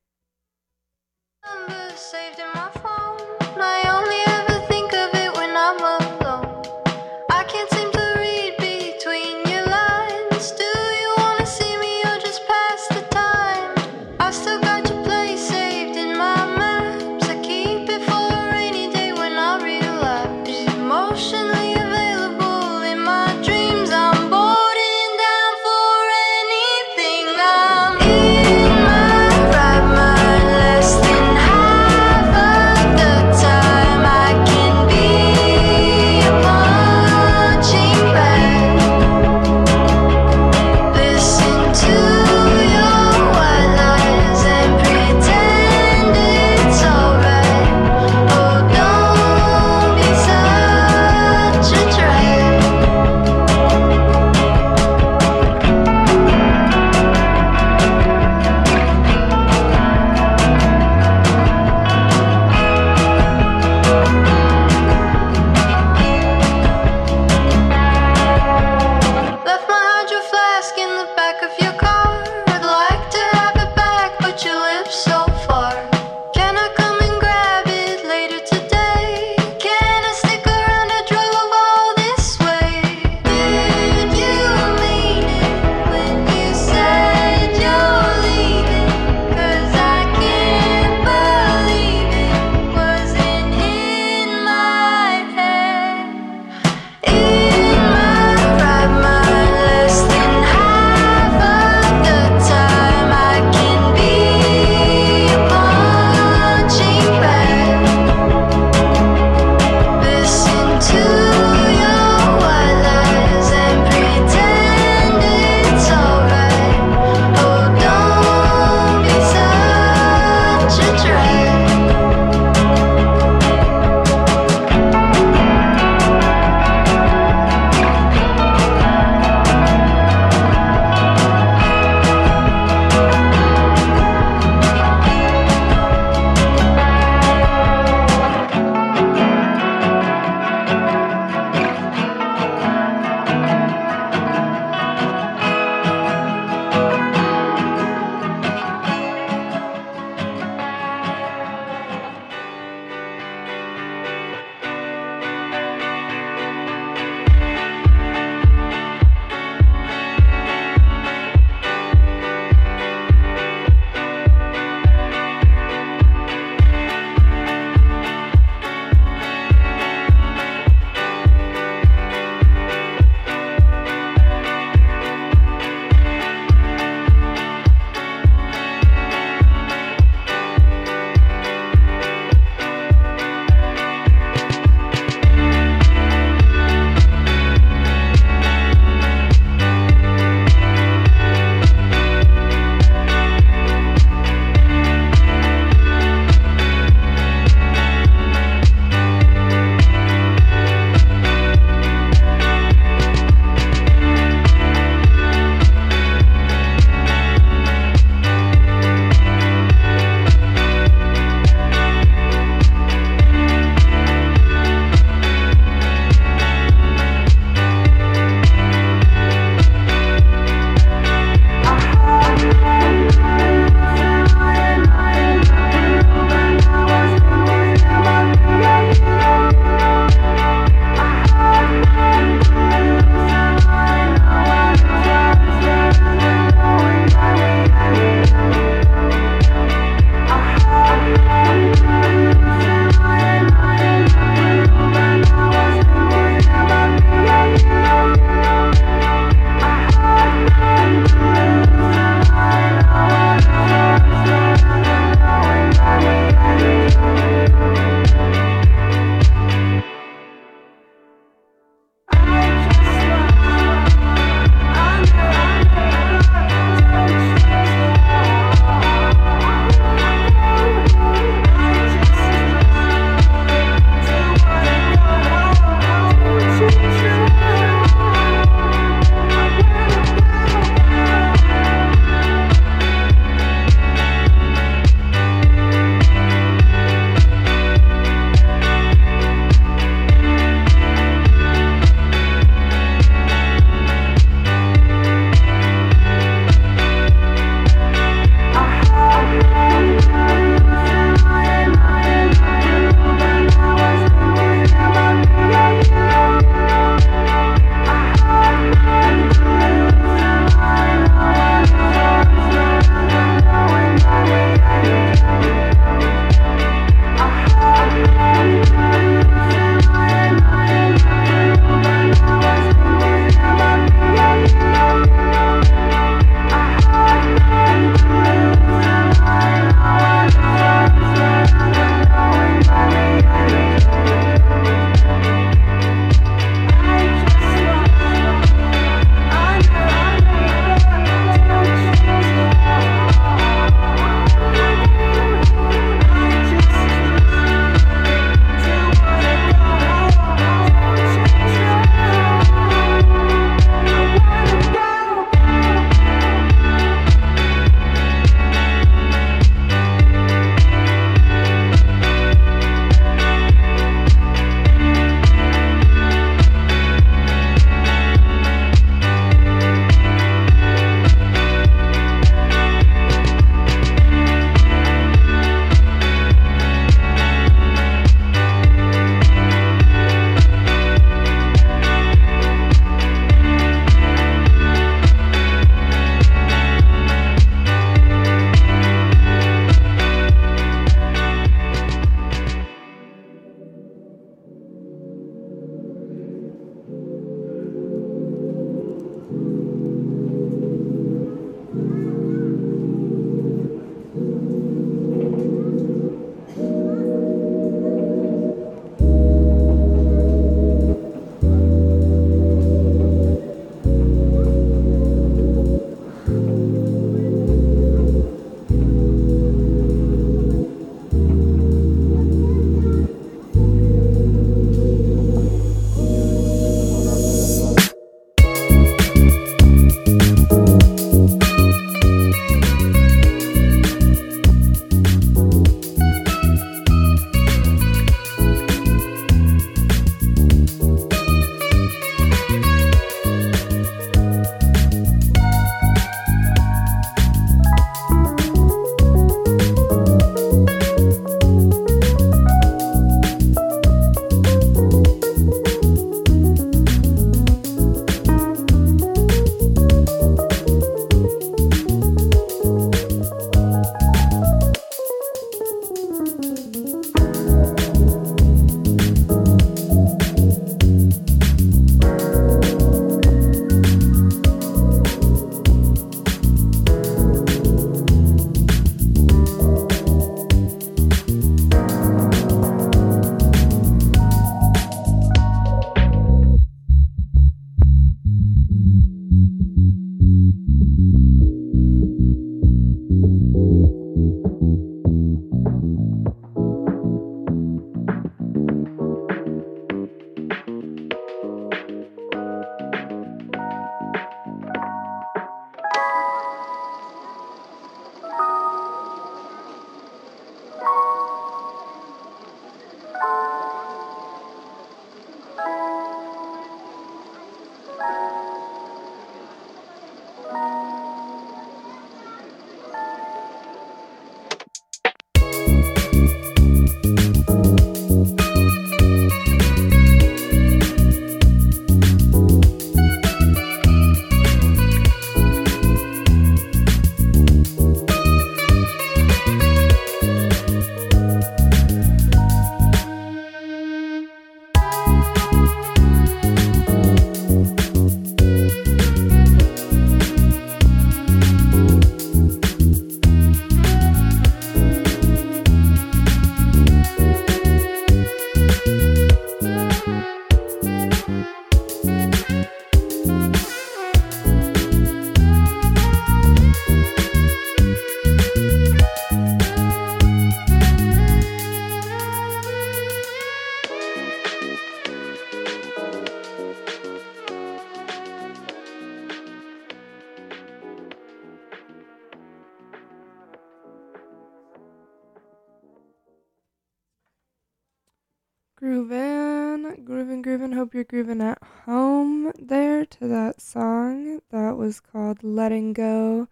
[590.98, 596.48] You're grooving at home there to that song that was called Letting Go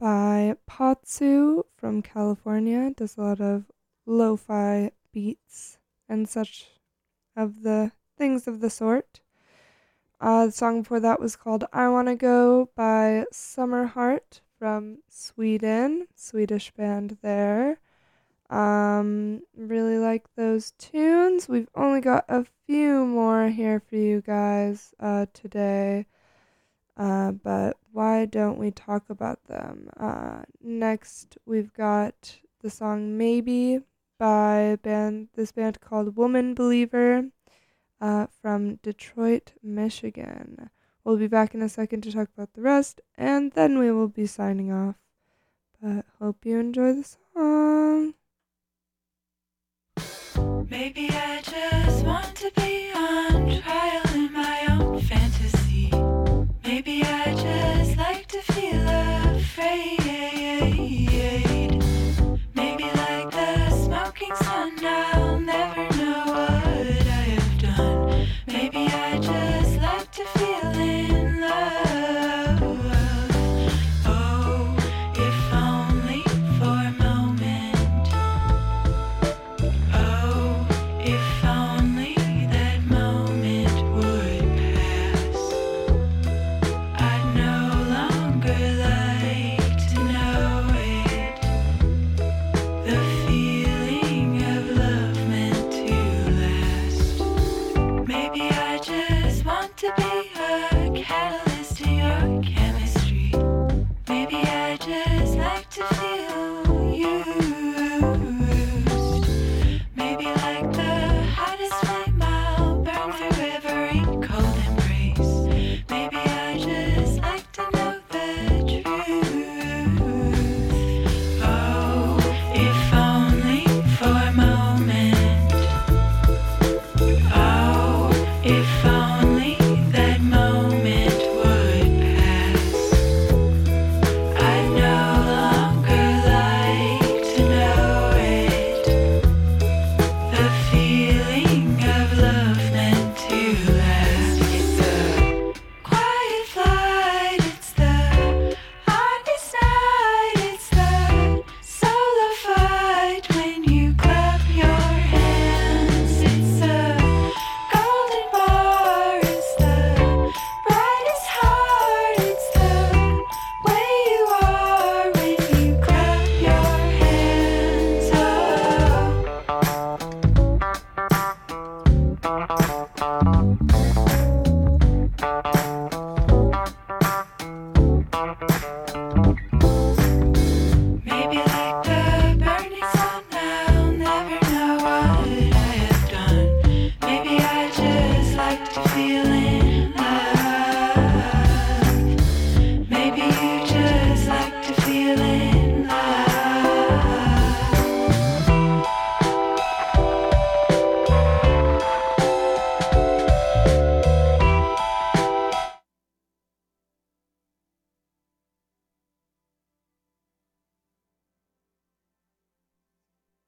[0.00, 2.94] by Potsu from California.
[2.96, 3.66] Does a lot of
[4.06, 5.76] lo fi beats
[6.08, 6.70] and such
[7.36, 9.20] of the things of the sort.
[10.18, 16.06] Uh, the song before that was called I Wanna Go by Summer Heart from Sweden,
[16.16, 17.78] Swedish band there.
[18.52, 21.48] Um, really like those tunes.
[21.48, 26.04] We've only got a few more here for you guys uh, today.
[26.94, 29.88] Uh, but why don't we talk about them?
[29.98, 33.80] Uh, next, we've got the song Maybe
[34.18, 37.30] by band, this band called Woman Believer
[38.02, 40.68] uh, from Detroit, Michigan.
[41.04, 44.08] We'll be back in a second to talk about the rest, and then we will
[44.08, 44.96] be signing off.
[45.80, 47.04] But hope you enjoy the
[47.34, 48.12] song.
[50.36, 54.01] Maybe I just want to be on trial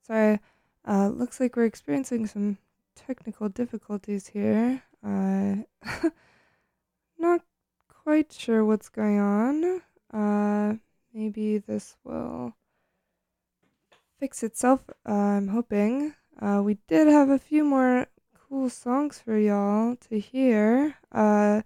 [0.06, 0.38] Sorry,
[0.86, 2.58] uh, looks like we're experiencing some
[2.94, 4.82] technical difficulties here.
[5.02, 5.56] Uh,
[7.18, 7.40] not
[7.88, 9.80] quite sure what's going on.
[10.12, 10.74] Uh,
[11.14, 12.54] maybe this will
[14.20, 14.80] fix itself.
[15.08, 16.14] Uh, I'm hoping.
[16.38, 18.06] Uh, we did have a few more
[18.48, 20.96] cool songs for y'all to hear.
[21.12, 21.62] Uh,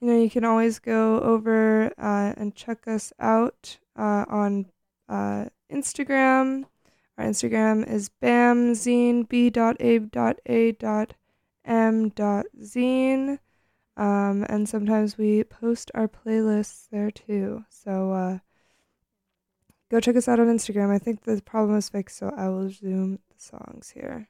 [0.00, 4.66] you know, you can always go over uh, and check us out uh, on
[5.08, 6.64] uh, Instagram.
[7.18, 11.14] Our Instagram is bamzine, b dot a dot a dot
[11.64, 13.40] m dot zine.
[13.96, 17.64] Um, and sometimes we post our playlists there too.
[17.68, 18.38] So uh,
[19.90, 20.94] go check us out on Instagram.
[20.94, 24.28] I think the problem is fixed, so I will zoom the songs here.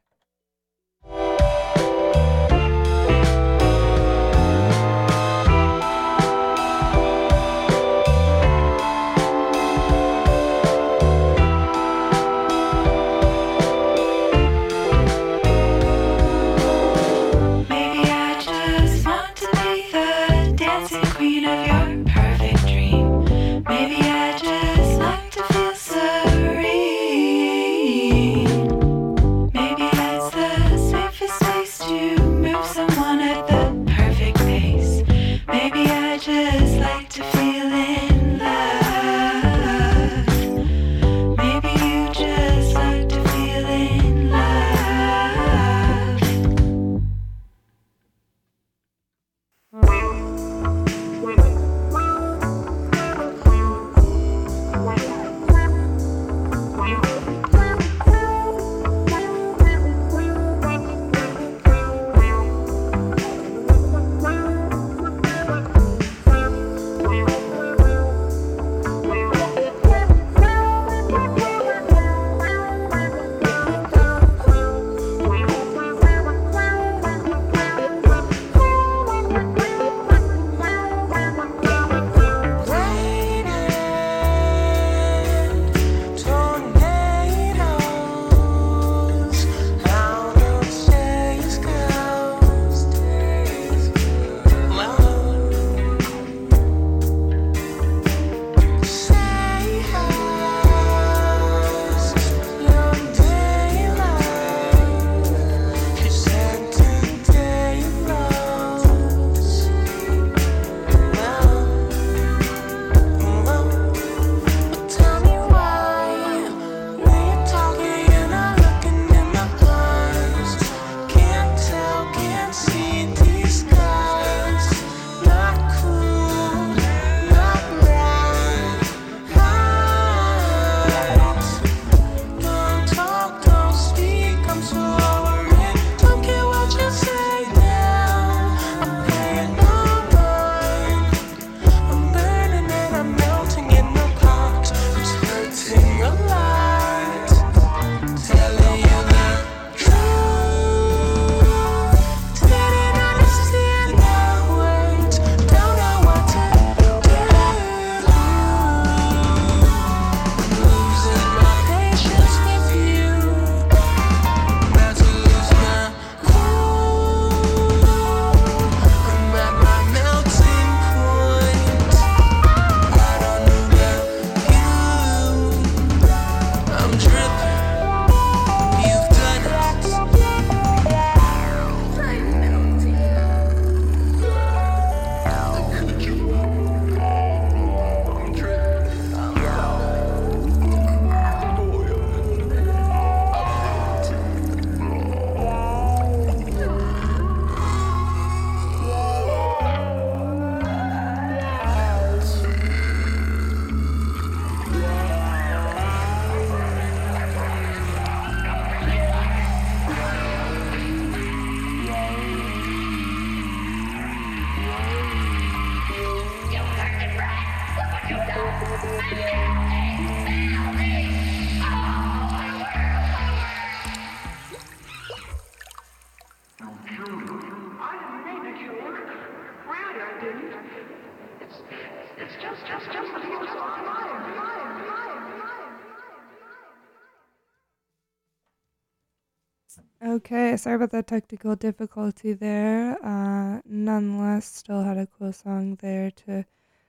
[240.18, 242.98] Okay, sorry about that technical difficulty there.
[243.06, 246.44] Uh, nonetheless, still had a cool song there to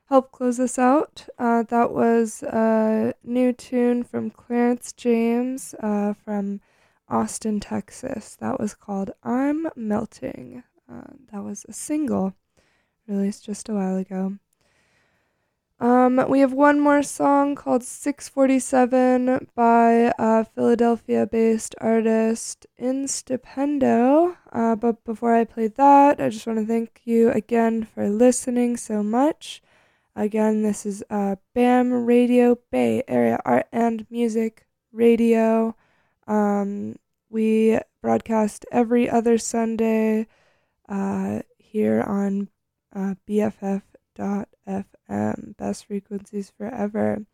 [0.05, 1.27] help close us out.
[1.37, 6.61] Uh, that was a new tune from Clarence James uh, from
[7.07, 8.35] Austin, Texas.
[8.35, 10.63] That was called I'm Melting.
[10.91, 12.33] Uh, that was a single
[13.07, 14.39] released just a while ago.
[15.81, 24.35] Um, we have one more song called 647 by a Philadelphia based artist Instupendo.
[24.51, 28.75] Uh, but before I play that, I just want to thank you again for listening
[28.75, 29.61] so much.
[30.17, 35.77] Again, this is uh, BAM Radio Bay Area Art and Music Radio.
[36.27, 36.97] Um,
[37.29, 40.27] we broadcast every other Sunday
[40.89, 42.49] uh, here on
[42.93, 43.15] uh,
[44.19, 47.25] BFF.FM, best frequencies forever.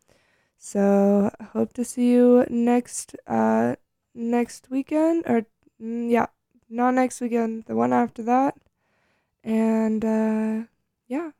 [0.56, 3.76] So hope to see you next uh,
[4.14, 5.46] next weekend, or
[5.82, 6.26] mm, yeah,
[6.70, 8.56] not next weekend, the one after that.
[9.44, 10.66] And uh,
[11.08, 11.32] yeah,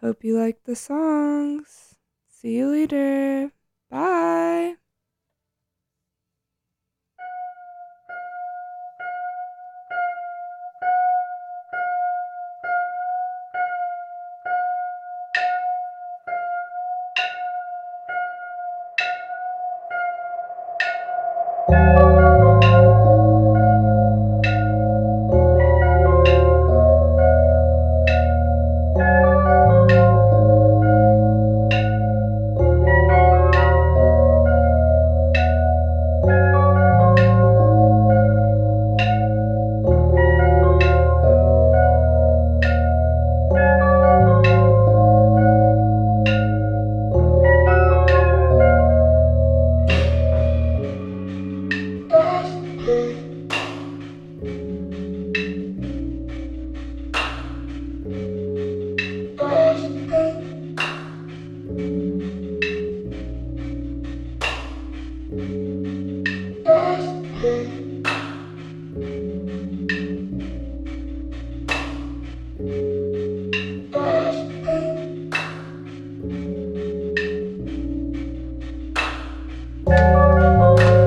[0.00, 1.96] hope you like the songs.
[2.28, 3.52] See you later.
[3.90, 4.81] Bye.
[21.72, 22.91] Thank